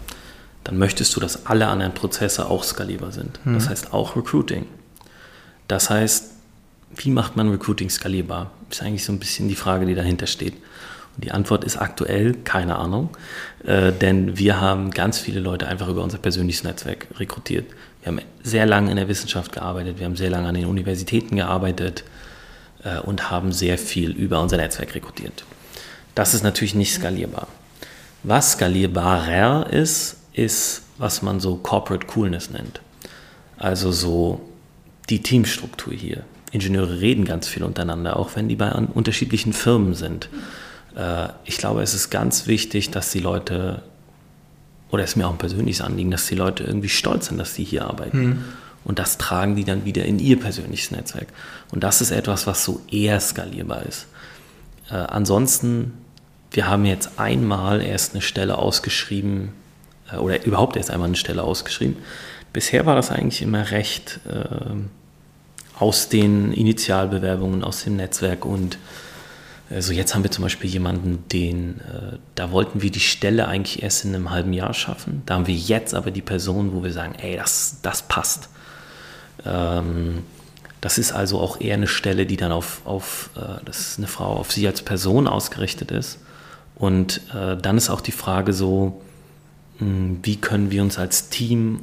[0.64, 3.44] dann möchtest du, dass alle anderen Prozesse auch skalierbar sind.
[3.44, 3.54] Mhm.
[3.54, 4.66] Das heißt auch Recruiting.
[5.66, 6.30] Das heißt,
[6.96, 8.50] wie macht man Recruiting skalierbar?
[8.70, 10.54] Ist eigentlich so ein bisschen die Frage, die dahinter steht.
[11.16, 13.10] Die Antwort ist aktuell keine Ahnung,
[13.64, 17.66] äh, denn wir haben ganz viele Leute einfach über unser persönliches Netzwerk rekrutiert.
[18.02, 21.36] Wir haben sehr lange in der Wissenschaft gearbeitet, wir haben sehr lange an den Universitäten
[21.36, 22.04] gearbeitet
[22.84, 25.44] äh, und haben sehr viel über unser Netzwerk rekrutiert.
[26.14, 27.48] Das ist natürlich nicht skalierbar.
[28.22, 32.80] Was skalierbarer ist, ist, was man so Corporate Coolness nennt.
[33.58, 34.40] Also so
[35.10, 36.24] die Teamstruktur hier.
[36.52, 40.28] Ingenieure reden ganz viel untereinander, auch wenn die bei unterschiedlichen Firmen sind.
[40.96, 43.82] Äh, ich glaube, es ist ganz wichtig, dass die Leute,
[44.90, 47.54] oder es ist mir auch ein persönliches Anliegen, dass die Leute irgendwie stolz sind, dass
[47.54, 48.24] sie hier arbeiten.
[48.24, 48.44] Mhm.
[48.84, 51.28] Und das tragen die dann wieder in ihr persönliches Netzwerk.
[51.70, 54.06] Und das ist etwas, was so eher skalierbar ist.
[54.90, 55.92] Äh, ansonsten,
[56.50, 59.52] wir haben jetzt einmal erst eine Stelle ausgeschrieben,
[60.12, 61.96] äh, oder überhaupt erst einmal eine Stelle ausgeschrieben.
[62.52, 64.74] Bisher war das eigentlich immer recht äh,
[65.78, 68.78] aus den Initialbewerbungen, aus dem Netzwerk und
[69.72, 73.82] also jetzt haben wir zum Beispiel jemanden, den, äh, da wollten wir die Stelle eigentlich
[73.82, 75.22] erst in einem halben Jahr schaffen.
[75.26, 78.48] Da haben wir jetzt aber die Person, wo wir sagen, ey, das, das passt.
[79.44, 80.24] Ähm,
[80.80, 84.08] das ist also auch eher eine Stelle, die dann auf, auf äh, das ist eine
[84.08, 86.18] Frau, auf sie als Person ausgerichtet ist.
[86.74, 89.00] Und äh, dann ist auch die Frage so,
[89.78, 91.80] hm, wie können wir uns als Team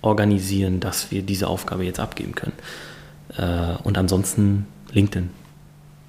[0.00, 2.54] organisieren, dass wir diese Aufgabe jetzt abgeben können.
[3.84, 5.30] Und ansonsten LinkedIn.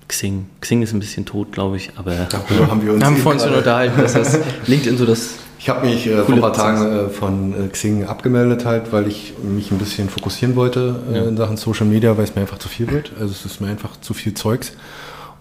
[0.08, 0.45] Xing.
[0.62, 2.12] Xing ist ein bisschen tot, glaube ich, aber.
[2.30, 5.36] Darüber haben wir uns haben vor uns unterhalten, dass das LinkedIn so das.
[5.60, 9.08] Ich habe mich äh, vor ein paar Tagen äh, von äh, Xing abgemeldet, halt, weil
[9.08, 11.24] ich mich ein bisschen fokussieren wollte äh, ja.
[11.24, 13.14] in Sachen Social Media, weil es mir einfach zu viel wird.
[13.18, 14.74] Also es ist mir einfach zu viel Zeugs.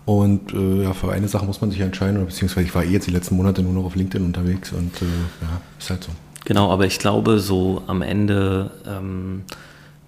[0.05, 3.07] Und äh, ja, für eine Sache muss man sich entscheiden, beziehungsweise ich war eh jetzt
[3.07, 5.05] die letzten Monate nur noch auf LinkedIn unterwegs und äh,
[5.43, 6.11] ja, ist halt so.
[6.45, 9.43] Genau, aber ich glaube, so am Ende ähm,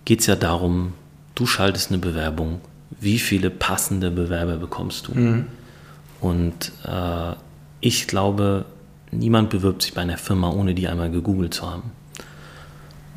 [0.05, 0.95] geht es ja darum,
[1.37, 2.61] du schaltest eine Bewerbung,
[3.01, 5.15] wie viele passende Bewerber bekommst du?
[5.15, 5.47] Mhm.
[6.21, 7.35] Und äh,
[7.81, 8.65] ich glaube,
[9.11, 11.93] niemand bewirbt sich bei einer Firma, ohne die einmal gegoogelt zu haben.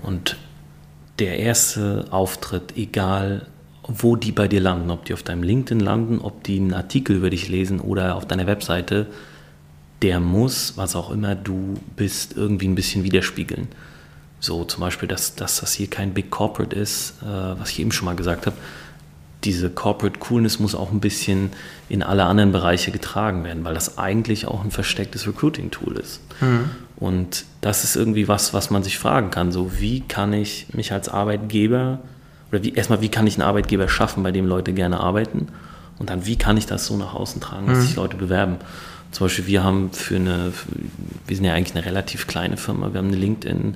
[0.02, 0.38] Und
[1.20, 3.48] der erste Auftritt, egal
[3.88, 7.16] wo die bei dir landen, ob die auf deinem LinkedIn landen, ob die einen Artikel
[7.16, 9.08] über dich lesen oder auf deiner Webseite,
[10.02, 13.70] der muss, was auch immer du bist, irgendwie ein bisschen widerspiegeln.
[14.40, 17.92] So zum Beispiel, dass, dass das hier kein Big Corporate ist, äh, was ich eben
[17.92, 18.56] schon mal gesagt habe.
[19.48, 21.52] Diese Corporate Coolness muss auch ein bisschen
[21.88, 26.20] in alle anderen Bereiche getragen werden, weil das eigentlich auch ein verstecktes Recruiting-Tool ist.
[26.42, 26.70] Mhm.
[26.98, 29.54] Und das ist irgendwie was, was man sich fragen kann.
[29.54, 32.00] So, wie kann ich mich als Arbeitgeber,
[32.52, 35.48] oder wie, erstmal, wie kann ich einen Arbeitgeber schaffen, bei dem Leute gerne arbeiten?
[35.98, 37.82] Und dann, wie kann ich das so nach außen tragen, dass mhm.
[37.84, 38.58] sich Leute bewerben?
[39.12, 40.52] Zum Beispiel, wir haben für eine,
[41.26, 43.76] wir sind ja eigentlich eine relativ kleine Firma, wir haben eine LinkedIn-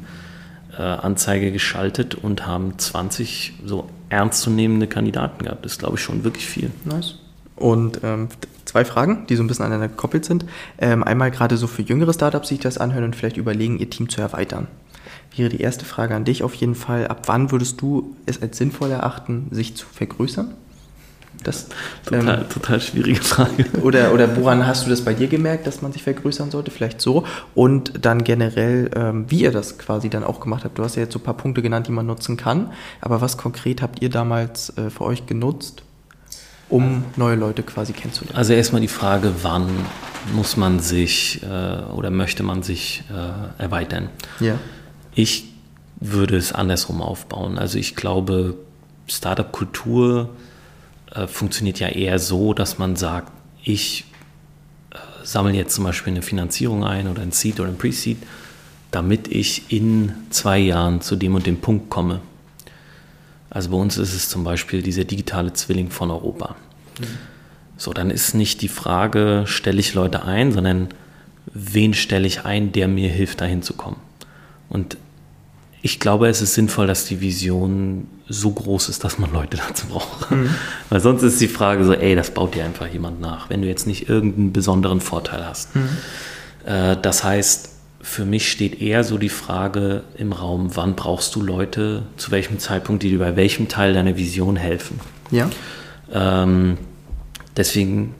[0.77, 5.65] äh, Anzeige geschaltet und haben 20 so ernstzunehmende Kandidaten gehabt.
[5.65, 6.71] Das ist, glaube ich, schon wirklich viel.
[6.85, 7.15] Nice.
[7.55, 8.29] Und ähm,
[8.65, 10.45] zwei Fragen, die so ein bisschen aneinander gekoppelt sind.
[10.77, 14.09] Ähm, einmal gerade so für jüngere Startups sich das anhören und vielleicht überlegen, ihr Team
[14.09, 14.67] zu erweitern.
[15.35, 18.57] Wäre die erste Frage an dich auf jeden Fall, ab wann würdest du es als
[18.57, 20.53] sinnvoll erachten, sich zu vergrößern?
[21.43, 21.67] Das,
[22.05, 23.65] total, ähm, total schwierige Frage.
[23.81, 26.69] Oder, oder woran hast du das bei dir gemerkt, dass man sich vergrößern sollte?
[26.69, 27.25] Vielleicht so.
[27.55, 30.77] Und dann generell, ähm, wie ihr das quasi dann auch gemacht habt.
[30.77, 32.71] Du hast ja jetzt so ein paar Punkte genannt, die man nutzen kann.
[32.99, 35.83] Aber was konkret habt ihr damals äh, für euch genutzt,
[36.69, 38.37] um neue Leute quasi kennenzulernen?
[38.37, 39.67] Also erstmal die Frage, wann
[40.35, 44.09] muss man sich äh, oder möchte man sich äh, erweitern?
[44.39, 44.55] Ja.
[45.15, 45.51] Ich
[45.99, 47.57] würde es andersrum aufbauen.
[47.57, 48.55] Also ich glaube,
[49.07, 50.29] Startup-Kultur
[51.11, 53.31] äh, funktioniert ja eher so, dass man sagt,
[53.63, 54.05] ich
[54.91, 58.17] äh, sammle jetzt zum Beispiel eine Finanzierung ein oder ein Seed oder ein Pre-Seed,
[58.91, 62.21] damit ich in zwei Jahren zu dem und dem Punkt komme.
[63.49, 66.55] Also bei uns ist es zum Beispiel dieser digitale Zwilling von Europa.
[66.99, 67.05] Mhm.
[67.77, 70.89] So, dann ist nicht die Frage, stelle ich Leute ein, sondern
[71.53, 73.97] wen stelle ich ein, der mir hilft, dahin zu kommen.
[74.69, 74.97] Und
[75.81, 79.87] ich glaube, es ist sinnvoll, dass die Vision so groß ist, dass man Leute dazu
[79.87, 80.31] braucht.
[80.31, 80.49] Mhm.
[80.89, 83.67] Weil sonst ist die Frage so, ey, das baut dir einfach jemand nach, wenn du
[83.67, 85.75] jetzt nicht irgendeinen besonderen Vorteil hast.
[85.75, 85.89] Mhm.
[86.65, 87.69] Äh, das heißt,
[88.01, 92.57] für mich steht eher so die Frage im Raum, wann brauchst du Leute, zu welchem
[92.57, 94.99] Zeitpunkt, die dir bei welchem Teil deiner Vision helfen.
[95.29, 95.49] Ja.
[96.11, 96.77] Ähm,
[97.55, 98.15] deswegen,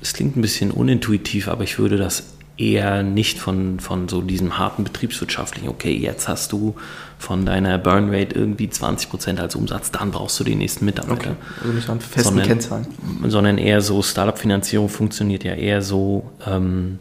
[0.00, 2.24] es klingt ein bisschen unintuitiv, aber ich würde das
[2.62, 6.76] eher nicht von, von so diesem harten betriebswirtschaftlichen, okay, jetzt hast du
[7.18, 11.30] von deiner Burnrate irgendwie 20 Prozent als Umsatz, dann brauchst du den nächsten Mitarbeiter.
[11.30, 11.36] Okay.
[11.60, 12.86] Also nicht an festen sondern, Kennzahlen.
[13.26, 16.98] Sondern eher so, Startup-Finanzierung funktioniert ja eher so, ähm,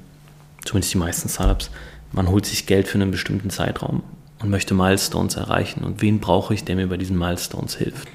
[0.65, 1.69] zumindest die meisten Startups,
[2.11, 4.03] man holt sich Geld für einen bestimmten Zeitraum
[4.41, 5.83] und möchte Milestones erreichen.
[5.83, 8.07] Und wen brauche ich, der mir bei diesen Milestones hilft?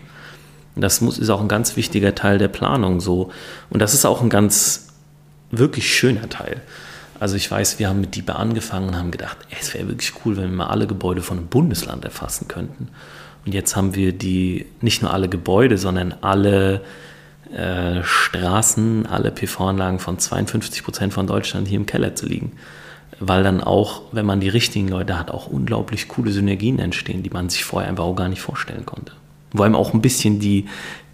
[0.75, 3.31] Und das muss, ist auch ein ganz wichtiger Teil der Planung so.
[3.71, 4.89] Und das ist auch ein ganz
[5.51, 6.61] wirklich schöner Teil.
[7.19, 10.13] Also ich weiß, wir haben mit DIBA angefangen und haben gedacht, ey, es wäre wirklich
[10.25, 12.89] cool, wenn wir mal alle Gebäude von einem Bundesland erfassen könnten.
[13.45, 16.83] Und jetzt haben wir die, nicht nur alle Gebäude, sondern alle
[17.55, 22.53] äh, Straßen, alle PV-Anlagen von 52 Prozent von Deutschland hier im Keller zu liegen.
[23.19, 27.31] Weil dann auch, wenn man die richtigen Leute hat, auch unglaublich coole Synergien entstehen, die
[27.31, 29.13] man sich vorher einfach auch gar nicht vorstellen konnte.
[29.53, 30.67] Wo einem auch ein bisschen die,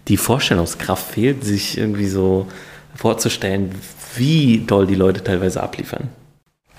[0.09, 2.47] die Vorstellungskraft fehlt, sich irgendwie so
[2.95, 3.71] vorzustellen,
[4.15, 6.09] wie doll die Leute teilweise abliefern.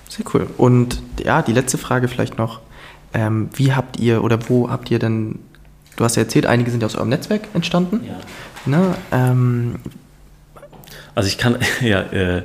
[0.09, 0.47] Sehr cool.
[0.57, 2.61] Und ja, die letzte Frage vielleicht noch.
[3.13, 5.39] Ähm, wie habt ihr oder wo habt ihr denn,
[5.95, 8.01] du hast ja erzählt, einige sind ja aus eurem Netzwerk entstanden.
[8.05, 8.19] Ja.
[8.65, 8.95] Ne?
[9.11, 9.75] Ähm,
[11.15, 12.43] also ich kann, ja, äh,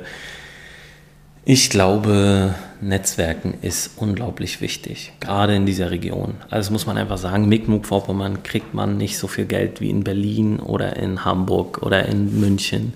[1.43, 6.35] ich glaube, Netzwerken ist unglaublich wichtig, gerade in dieser Region.
[6.49, 10.59] Also muss man einfach sagen, Mecklenburg-Vorpommern kriegt man nicht so viel Geld wie in Berlin
[10.59, 12.93] oder in Hamburg oder in München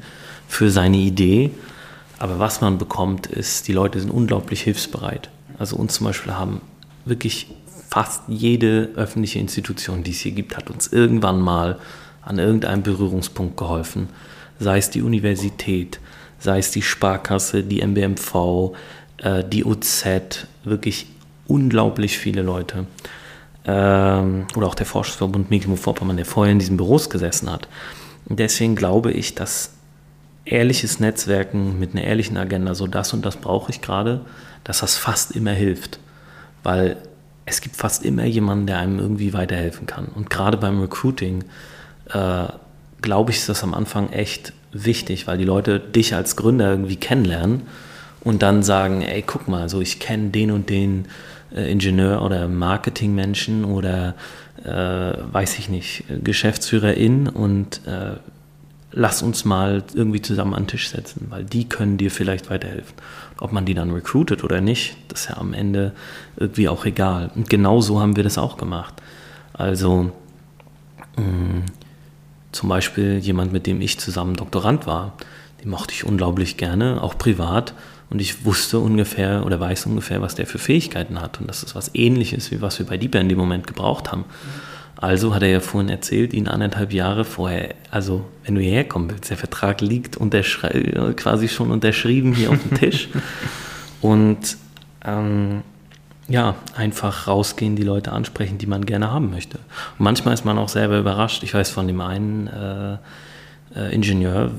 [0.47, 1.51] für seine Idee.
[2.19, 5.29] Aber was man bekommt, ist, die Leute sind unglaublich hilfsbereit.
[5.57, 6.61] Also uns zum Beispiel haben
[7.05, 7.47] wirklich
[7.89, 11.79] fast jede öffentliche Institution, die es hier gibt, hat uns irgendwann mal
[12.21, 14.09] an irgendeinem Berührungspunkt geholfen.
[14.59, 15.99] Sei es die Universität,
[16.39, 18.73] sei es die Sparkasse, die MBMV,
[19.17, 20.05] äh, die OZ,
[20.63, 21.07] wirklich
[21.47, 22.87] unglaublich viele Leute.
[23.65, 27.67] Ähm, oder auch der Forschungsverbund Mecklenburg-Vorpommern, der vorher in diesen Büros gesessen hat.
[28.25, 29.73] Und deswegen glaube ich, dass
[30.45, 34.21] ehrliches Netzwerken mit einer ehrlichen Agenda, so das und das brauche ich gerade,
[34.63, 35.99] dass das fast immer hilft.
[36.63, 36.97] Weil
[37.45, 40.07] es gibt fast immer jemanden, der einem irgendwie weiterhelfen kann.
[40.07, 41.43] Und gerade beim Recruiting,
[42.11, 42.45] äh,
[43.01, 46.95] glaube ich, ist das am Anfang echt wichtig, weil die Leute dich als Gründer irgendwie
[46.95, 47.63] kennenlernen
[48.21, 51.05] und dann sagen, ey, guck mal, so ich kenne den und den
[51.55, 54.15] äh, Ingenieur oder Marketingmenschen oder
[54.63, 58.17] äh, weiß ich nicht, Geschäftsführerin und äh,
[58.95, 62.95] lass uns mal irgendwie zusammen an den Tisch setzen, weil die können dir vielleicht weiterhelfen.
[63.39, 65.91] Ob man die dann recruitet oder nicht, das ist ja am Ende
[66.37, 67.29] irgendwie auch egal.
[67.35, 68.93] Und genau so haben wir das auch gemacht.
[69.53, 70.11] Also
[71.17, 71.63] mh, mm,
[72.53, 75.13] zum Beispiel jemand, mit dem ich zusammen Doktorand war,
[75.61, 77.73] den mochte ich unglaublich gerne, auch privat.
[78.09, 81.41] Und ich wusste ungefähr oder weiß ungefähr, was der für Fähigkeiten hat.
[81.41, 84.21] Und das ist was ähnliches, wie was wir bei Deeper in dem Moment gebraucht haben.
[84.21, 84.74] Mhm.
[84.97, 89.09] Also hat er ja vorhin erzählt, ihn anderthalb Jahre vorher, also wenn du hierher kommen
[89.09, 90.17] willst, der Vertrag liegt
[91.17, 93.09] quasi schon unterschrieben hier auf dem Tisch.
[94.01, 94.57] Und
[95.03, 95.63] ähm,
[96.27, 99.57] ja, einfach rausgehen, die Leute ansprechen, die man gerne haben möchte.
[99.99, 101.43] Und manchmal ist man auch selber überrascht.
[101.43, 102.97] Ich weiß von dem einen äh,
[103.75, 104.51] äh, Ingenieur,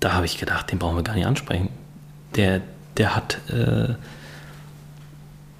[0.00, 1.68] da habe ich gedacht, den brauchen wir gar nicht ansprechen.
[2.36, 2.62] Der,
[2.96, 3.94] der hat äh,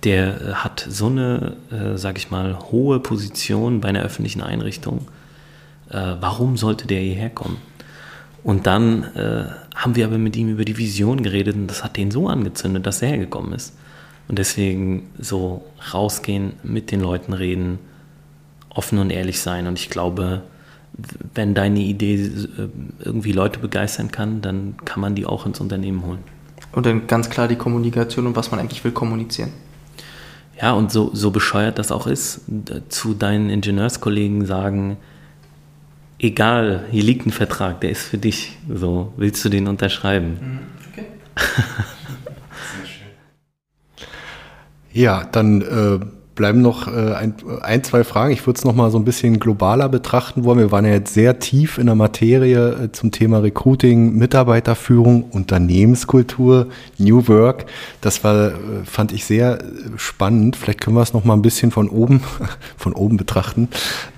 [0.05, 5.09] der äh, hat so eine, äh, sag ich mal, hohe Position bei einer öffentlichen Einrichtung.
[5.91, 7.59] Äh, warum sollte der hierher kommen?
[8.43, 11.97] Und dann äh, haben wir aber mit ihm über die Vision geredet und das hat
[11.97, 13.75] den so angezündet, dass er hergekommen ist.
[14.29, 17.79] Und deswegen so rausgehen, mit den Leuten reden,
[18.71, 19.67] offen und ehrlich sein.
[19.67, 20.43] Und ich glaube,
[21.35, 22.69] wenn deine Idee äh,
[23.03, 26.21] irgendwie Leute begeistern kann, dann kann man die auch ins Unternehmen holen.
[26.73, 29.51] Und dann ganz klar die Kommunikation und was man eigentlich will kommunizieren.
[30.61, 32.43] Ja, und so, so bescheuert das auch ist,
[32.89, 34.97] zu deinen Ingenieurskollegen sagen,
[36.19, 38.57] egal, hier liegt ein Vertrag, der ist für dich.
[38.73, 40.39] So, willst du den unterschreiben?
[40.41, 40.59] Mhm,
[40.93, 41.07] okay.
[41.37, 44.07] Sehr schön.
[44.93, 46.01] Ja, dann äh,
[46.35, 48.33] bleiben noch äh, ein, ein, zwei Fragen.
[48.33, 50.59] Ich würde es noch mal so ein bisschen globaler betrachten wollen.
[50.59, 56.69] Wir waren ja jetzt sehr tief in der Materie äh, zum Thema Recruiting, Mitarbeiterführung, Unternehmenskultur,
[56.99, 57.67] New Work.
[58.01, 58.53] Das war, äh,
[58.85, 59.59] fand ich sehr
[59.97, 60.57] spannend.
[60.57, 62.21] Vielleicht können wir es noch mal ein bisschen von oben,
[62.77, 63.69] von oben betrachten.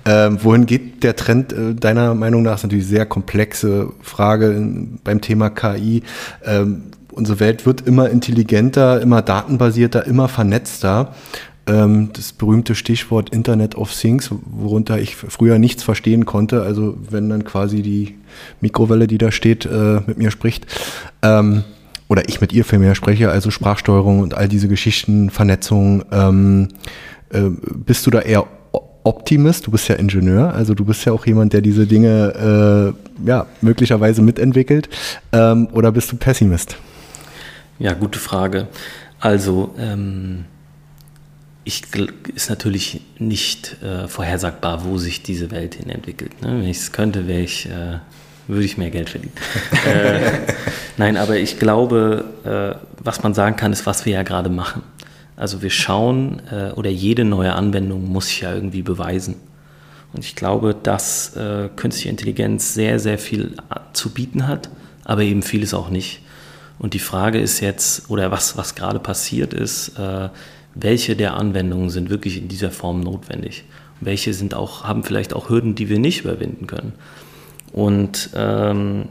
[0.05, 2.51] Ähm, wohin geht der Trend deiner Meinung nach?
[2.51, 6.01] Das ist natürlich sehr komplexe Frage beim Thema KI.
[6.45, 11.13] Ähm, unsere Welt wird immer intelligenter, immer datenbasierter, immer vernetzter
[11.67, 16.61] das berühmte Stichwort Internet of Things, worunter ich früher nichts verstehen konnte.
[16.61, 18.15] Also wenn dann quasi die
[18.61, 20.65] Mikrowelle, die da steht, äh, mit mir spricht.
[21.21, 21.63] Ähm,
[22.07, 26.05] oder ich mit ihr vielmehr spreche, also Sprachsteuerung und all diese Geschichten, Vernetzung.
[26.11, 26.69] Ähm,
[27.31, 28.45] äh, bist du da eher
[29.03, 29.67] Optimist?
[29.67, 32.93] Du bist ja Ingenieur, also du bist ja auch jemand, der diese Dinge
[33.23, 34.89] äh, ja, möglicherweise mitentwickelt.
[35.31, 36.77] Ähm, oder bist du Pessimist?
[37.79, 38.67] Ja, gute Frage.
[39.19, 40.45] Also, ähm,
[41.67, 41.83] ich
[42.33, 46.41] ist natürlich nicht äh, vorhersagbar, wo sich diese Welt hin entwickelt.
[46.41, 46.61] Ne?
[46.61, 47.99] Wenn ich es könnte, wäre ich, äh,
[48.47, 49.33] würde ich mehr Geld verdienen.
[49.85, 50.53] äh,
[50.95, 54.81] nein, aber ich glaube, äh, was man sagen kann, ist, was wir ja gerade machen.
[55.35, 59.35] Also wir schauen, äh, oder jede neue Anwendung muss sich ja irgendwie beweisen.
[60.13, 63.57] Und ich glaube, dass äh, künstliche Intelligenz sehr, sehr viel
[63.91, 64.69] zu bieten hat,
[65.03, 66.21] aber eben vieles auch nicht.
[66.79, 69.93] Und die Frage ist jetzt, oder was, was gerade passiert ist,
[70.79, 73.63] welche der Anwendungen sind wirklich in dieser Form notwendig.
[73.99, 76.93] Welche sind auch, haben vielleicht auch Hürden, die wir nicht überwinden können.
[77.73, 79.09] Und ähm,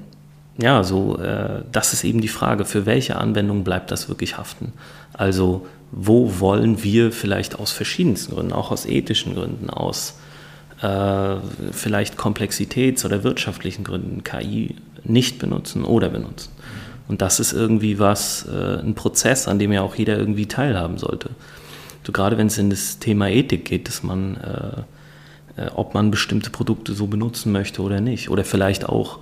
[0.59, 4.73] ja, so, äh, das ist eben die Frage, für welche Anwendung bleibt das wirklich haften?
[5.13, 10.19] Also, wo wollen wir vielleicht aus verschiedensten Gründen, auch aus ethischen Gründen, aus
[10.83, 11.37] äh,
[11.73, 16.51] vielleicht Komplexitäts- oder wirtschaftlichen Gründen KI nicht benutzen oder benutzen?
[17.09, 20.99] Und das ist irgendwie was, äh, ein Prozess, an dem ja auch jeder irgendwie teilhaben
[20.99, 21.31] sollte
[22.07, 26.13] so gerade wenn es in das Thema Ethik geht, dass man, äh, äh, ob man
[26.13, 28.31] bestimmte Produkte so benutzen möchte oder nicht.
[28.31, 29.19] Oder vielleicht auch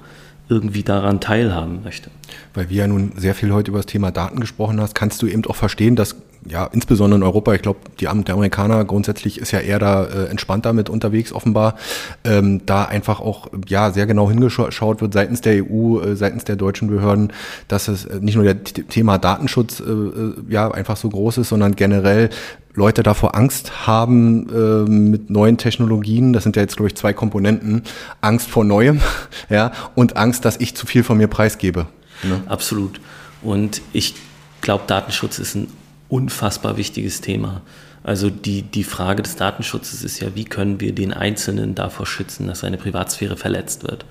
[0.50, 2.10] irgendwie daran teilhaben möchte.
[2.52, 5.26] Weil wir ja nun sehr viel heute über das Thema Daten gesprochen hast, kannst du
[5.26, 6.16] eben auch verstehen, dass
[6.46, 10.26] ja insbesondere in Europa, ich glaube, die der Amerikaner grundsätzlich ist ja eher da äh,
[10.26, 11.76] entspannter mit unterwegs offenbar,
[12.24, 16.56] ähm, da einfach auch ja sehr genau hingeschaut wird seitens der EU, äh, seitens der
[16.56, 17.32] deutschen Behörden,
[17.68, 21.48] dass es äh, nicht nur der Thema Datenschutz äh, äh, ja einfach so groß ist,
[21.48, 22.30] sondern generell
[22.74, 27.12] Leute davor Angst haben äh, mit neuen Technologien, das sind ja jetzt, glaube ich, zwei
[27.12, 27.84] Komponenten,
[28.20, 29.00] Angst vor Neuem
[29.48, 31.86] ja, und Angst, dass ich zu viel von mir preisgebe.
[32.24, 32.42] Ne?
[32.46, 33.00] Absolut.
[33.42, 34.14] Und ich
[34.60, 35.68] glaube, Datenschutz ist ein
[36.14, 37.62] unfassbar wichtiges Thema.
[38.04, 42.46] Also die, die Frage des Datenschutzes ist ja, wie können wir den Einzelnen davor schützen,
[42.46, 44.04] dass seine Privatsphäre verletzt wird.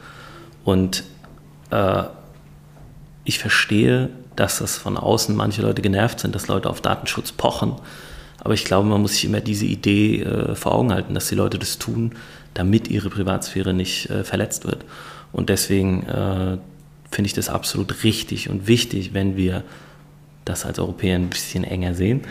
[0.65, 1.03] Und
[1.69, 2.03] äh,
[3.23, 7.75] ich verstehe, dass das von außen manche Leute genervt sind, dass Leute auf Datenschutz pochen.
[8.39, 11.35] Aber ich glaube, man muss sich immer diese Idee äh, vor Augen halten, dass die
[11.35, 12.15] Leute das tun,
[12.53, 14.83] damit ihre Privatsphäre nicht äh, verletzt wird.
[15.31, 16.57] Und deswegen äh,
[17.09, 19.63] finde ich das absolut richtig und wichtig, wenn wir
[20.45, 22.21] das als Europäer ein bisschen enger sehen.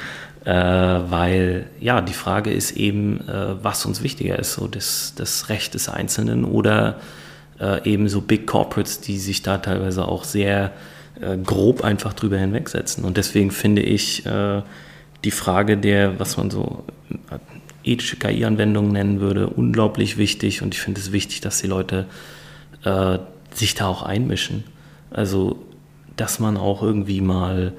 [0.44, 5.48] Äh, weil ja, die Frage ist eben, äh, was uns wichtiger ist, so das, das
[5.48, 6.98] Recht des Einzelnen oder
[7.60, 10.72] äh, eben so Big Corporates, die sich da teilweise auch sehr
[11.44, 13.04] grob einfach drüber hinwegsetzen.
[13.04, 14.24] Und deswegen finde ich,
[15.24, 16.84] die Frage der, was man so
[17.30, 17.38] äh,
[17.84, 22.06] ethische KI-Anwendungen nennen würde, unglaublich wichtig und ich finde es wichtig, dass die Leute
[22.84, 23.18] äh,
[23.52, 24.64] sich da auch einmischen.
[25.10, 25.58] Also,
[26.16, 27.72] dass man auch irgendwie mal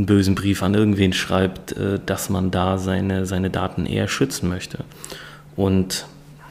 [0.00, 4.48] einen bösen Brief an irgendwen schreibt, äh, dass man da seine, seine Daten eher schützen
[4.48, 4.78] möchte.
[5.56, 6.06] Und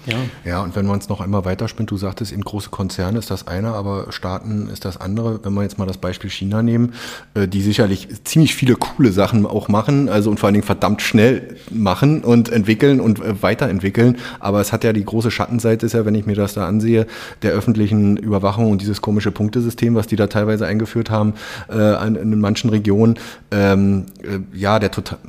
[0.05, 0.17] ja.
[0.45, 3.47] ja, und wenn man es noch einmal weiterspinnt, du sagtest, in große Konzerne ist das
[3.47, 5.43] eine, aber Staaten ist das andere.
[5.43, 6.93] Wenn wir jetzt mal das Beispiel China nehmen,
[7.33, 11.01] äh, die sicherlich ziemlich viele coole Sachen auch machen, also und vor allen Dingen verdammt
[11.01, 14.17] schnell machen und entwickeln und äh, weiterentwickeln.
[14.39, 17.07] Aber es hat ja die große Schattenseite, ist ja, wenn ich mir das da ansehe,
[17.41, 21.33] der öffentlichen Überwachung und dieses komische Punktesystem, was die da teilweise eingeführt haben
[21.69, 23.19] äh, in manchen Regionen.
[23.51, 24.05] Ähm,
[24.53, 25.19] ja, der total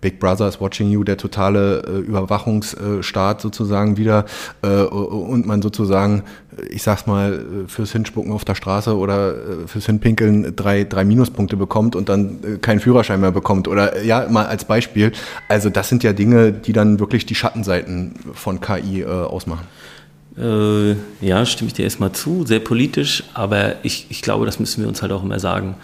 [0.00, 4.24] Big Brother is watching you, der totale äh, Überwachungsstaat sozusagen wieder
[4.62, 6.24] äh, und man sozusagen,
[6.70, 9.36] ich sag's mal, äh, fürs Hinspucken auf der Straße oder äh,
[9.66, 13.68] fürs Hinpinkeln drei, drei Minuspunkte bekommt und dann äh, keinen Führerschein mehr bekommt.
[13.68, 15.12] Oder ja, mal als Beispiel.
[15.48, 19.66] Also das sind ja Dinge, die dann wirklich die Schattenseiten von KI äh, ausmachen.
[21.20, 24.88] Ja, stimme ich dir erstmal zu, sehr politisch, aber ich, ich glaube, das müssen wir
[24.88, 25.74] uns halt auch immer sagen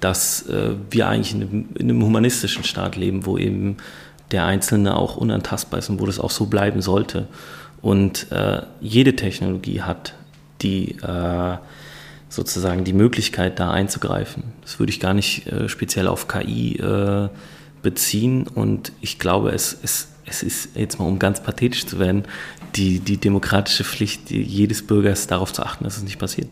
[0.00, 3.76] dass äh, wir eigentlich in einem, in einem, humanistischen Staat leben, wo eben
[4.30, 7.28] der Einzelne auch unantastbar ist und wo das auch so bleiben sollte.
[7.80, 10.14] Und äh, jede Technologie hat
[10.62, 11.56] die äh,
[12.28, 14.44] sozusagen die Möglichkeit, da einzugreifen.
[14.62, 17.28] Das würde ich gar nicht äh, speziell auf KI äh,
[17.82, 22.24] beziehen und ich glaube, es, es, es ist jetzt mal, um ganz pathetisch zu werden,
[22.74, 26.48] die, die demokratische Pflicht jedes Bürgers darauf zu achten, dass es nicht passiert.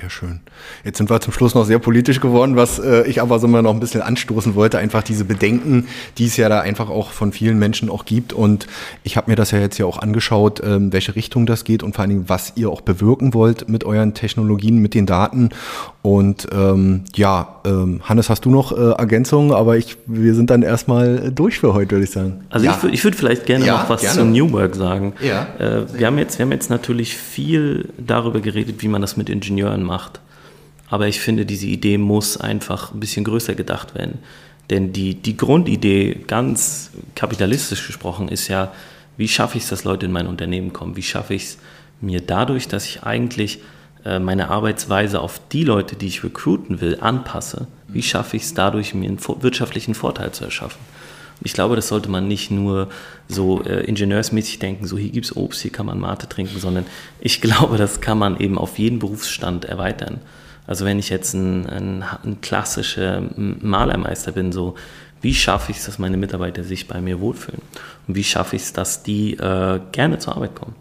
[0.00, 0.40] Sehr schön.
[0.82, 3.62] Jetzt sind wir zum Schluss noch sehr politisch geworden, was äh, ich aber so mal
[3.62, 4.78] noch ein bisschen anstoßen wollte.
[4.78, 5.86] Einfach diese Bedenken,
[6.18, 8.32] die es ja da einfach auch von vielen Menschen auch gibt.
[8.32, 8.66] Und
[9.04, 11.94] ich habe mir das ja jetzt ja auch angeschaut, ähm, welche Richtung das geht und
[11.94, 15.50] vor allen Dingen, was ihr auch bewirken wollt mit euren Technologien, mit den Daten.
[16.04, 19.52] Und ähm, ja, ähm, Hannes, hast du noch äh, Ergänzungen?
[19.52, 22.44] Aber ich, wir sind dann erstmal durch für heute, würde ich sagen.
[22.50, 22.72] Also ja.
[22.72, 24.18] ich, würde ich würd vielleicht gerne Ja, noch was gerne.
[24.18, 25.14] zu New Work sagen.
[25.22, 25.46] Ja.
[25.58, 29.30] Äh, wir, haben jetzt, wir haben jetzt natürlich viel darüber geredet, wie man das mit
[29.30, 30.20] Ingenieuren macht.
[30.90, 34.18] Aber ich finde, diese Idee muss einfach ein bisschen größer gedacht werden.
[34.68, 38.72] Denn die, die Grundidee, ganz kapitalistisch gesprochen, ist ja,
[39.16, 40.96] wie schaffe ich es, dass Leute in mein Unternehmen kommen?
[40.96, 41.58] Wie schaffe ich es
[42.02, 43.60] mir dadurch, dass ich eigentlich äh,
[44.04, 47.66] meine Arbeitsweise auf die Leute, die ich recruiten will, anpasse?
[47.88, 50.80] Wie schaffe ich es dadurch, mir einen wirtschaftlichen Vorteil zu erschaffen?
[51.42, 52.88] Ich glaube, das sollte man nicht nur
[53.28, 56.86] so äh, ingenieursmäßig denken, so hier gibt es Obst, hier kann man Mate trinken, sondern
[57.20, 60.20] ich glaube, das kann man eben auf jeden Berufsstand erweitern.
[60.66, 64.76] Also wenn ich jetzt ein, ein, ein klassischer Malermeister bin, so
[65.20, 67.62] wie schaffe ich es, dass meine Mitarbeiter sich bei mir wohlfühlen?
[68.06, 70.74] Und wie schaffe ich es, dass die äh, gerne zur Arbeit kommen?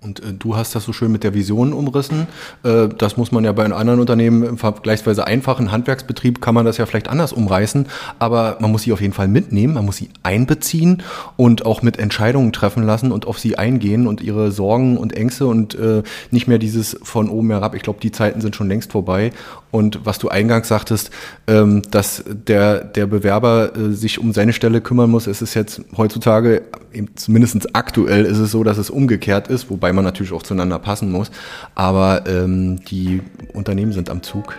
[0.00, 2.28] Und äh, du hast das so schön mit der Vision umrissen.
[2.62, 6.76] Äh, das muss man ja bei anderen Unternehmen im vergleichsweise einfachen Handwerksbetrieb kann man das
[6.76, 7.86] ja vielleicht anders umreißen,
[8.20, 11.02] aber man muss sie auf jeden Fall mitnehmen, man muss sie einbeziehen
[11.36, 15.46] und auch mit Entscheidungen treffen lassen und auf sie eingehen und ihre Sorgen und Ängste
[15.46, 17.74] und äh, nicht mehr dieses von oben herab.
[17.74, 19.32] Ich glaube, die Zeiten sind schon längst vorbei.
[19.70, 21.10] Und was du eingangs sagtest,
[21.46, 25.82] ähm, dass der, der Bewerber äh, sich um seine Stelle kümmern muss, es ist jetzt
[25.96, 26.62] heutzutage,
[26.92, 30.78] eben zumindest aktuell ist es so, dass es umgekehrt ist, wobei man natürlich auch zueinander
[30.78, 31.30] passen muss.
[31.74, 33.20] Aber ähm, die
[33.52, 34.54] Unternehmen sind am Zug,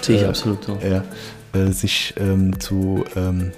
[0.00, 0.78] Sehe ich Äh, absolut so.
[0.80, 1.00] äh,
[1.58, 3.52] äh, sich ähm, zu, ähm,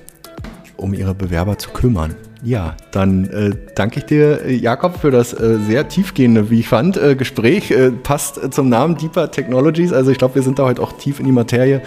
[0.76, 2.14] um ihre Bewerber zu kümmern.
[2.42, 6.96] Ja, dann äh, danke ich dir, Jakob, für das äh, sehr tiefgehende, wie ich fand,
[6.96, 7.70] äh, Gespräch.
[7.70, 9.92] Äh, passt äh, zum Namen Deeper Technologies.
[9.92, 11.82] Also ich glaube, wir sind da heute auch tief in die Materie.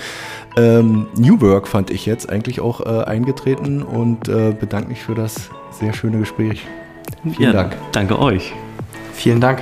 [0.57, 5.15] Ähm, New Work fand ich jetzt eigentlich auch äh, eingetreten und äh, bedanke mich für
[5.15, 6.65] das sehr schöne Gespräch.
[7.23, 7.77] Vielen Ja, Dank.
[7.91, 8.53] Danke euch.
[9.13, 9.59] Vielen Dank.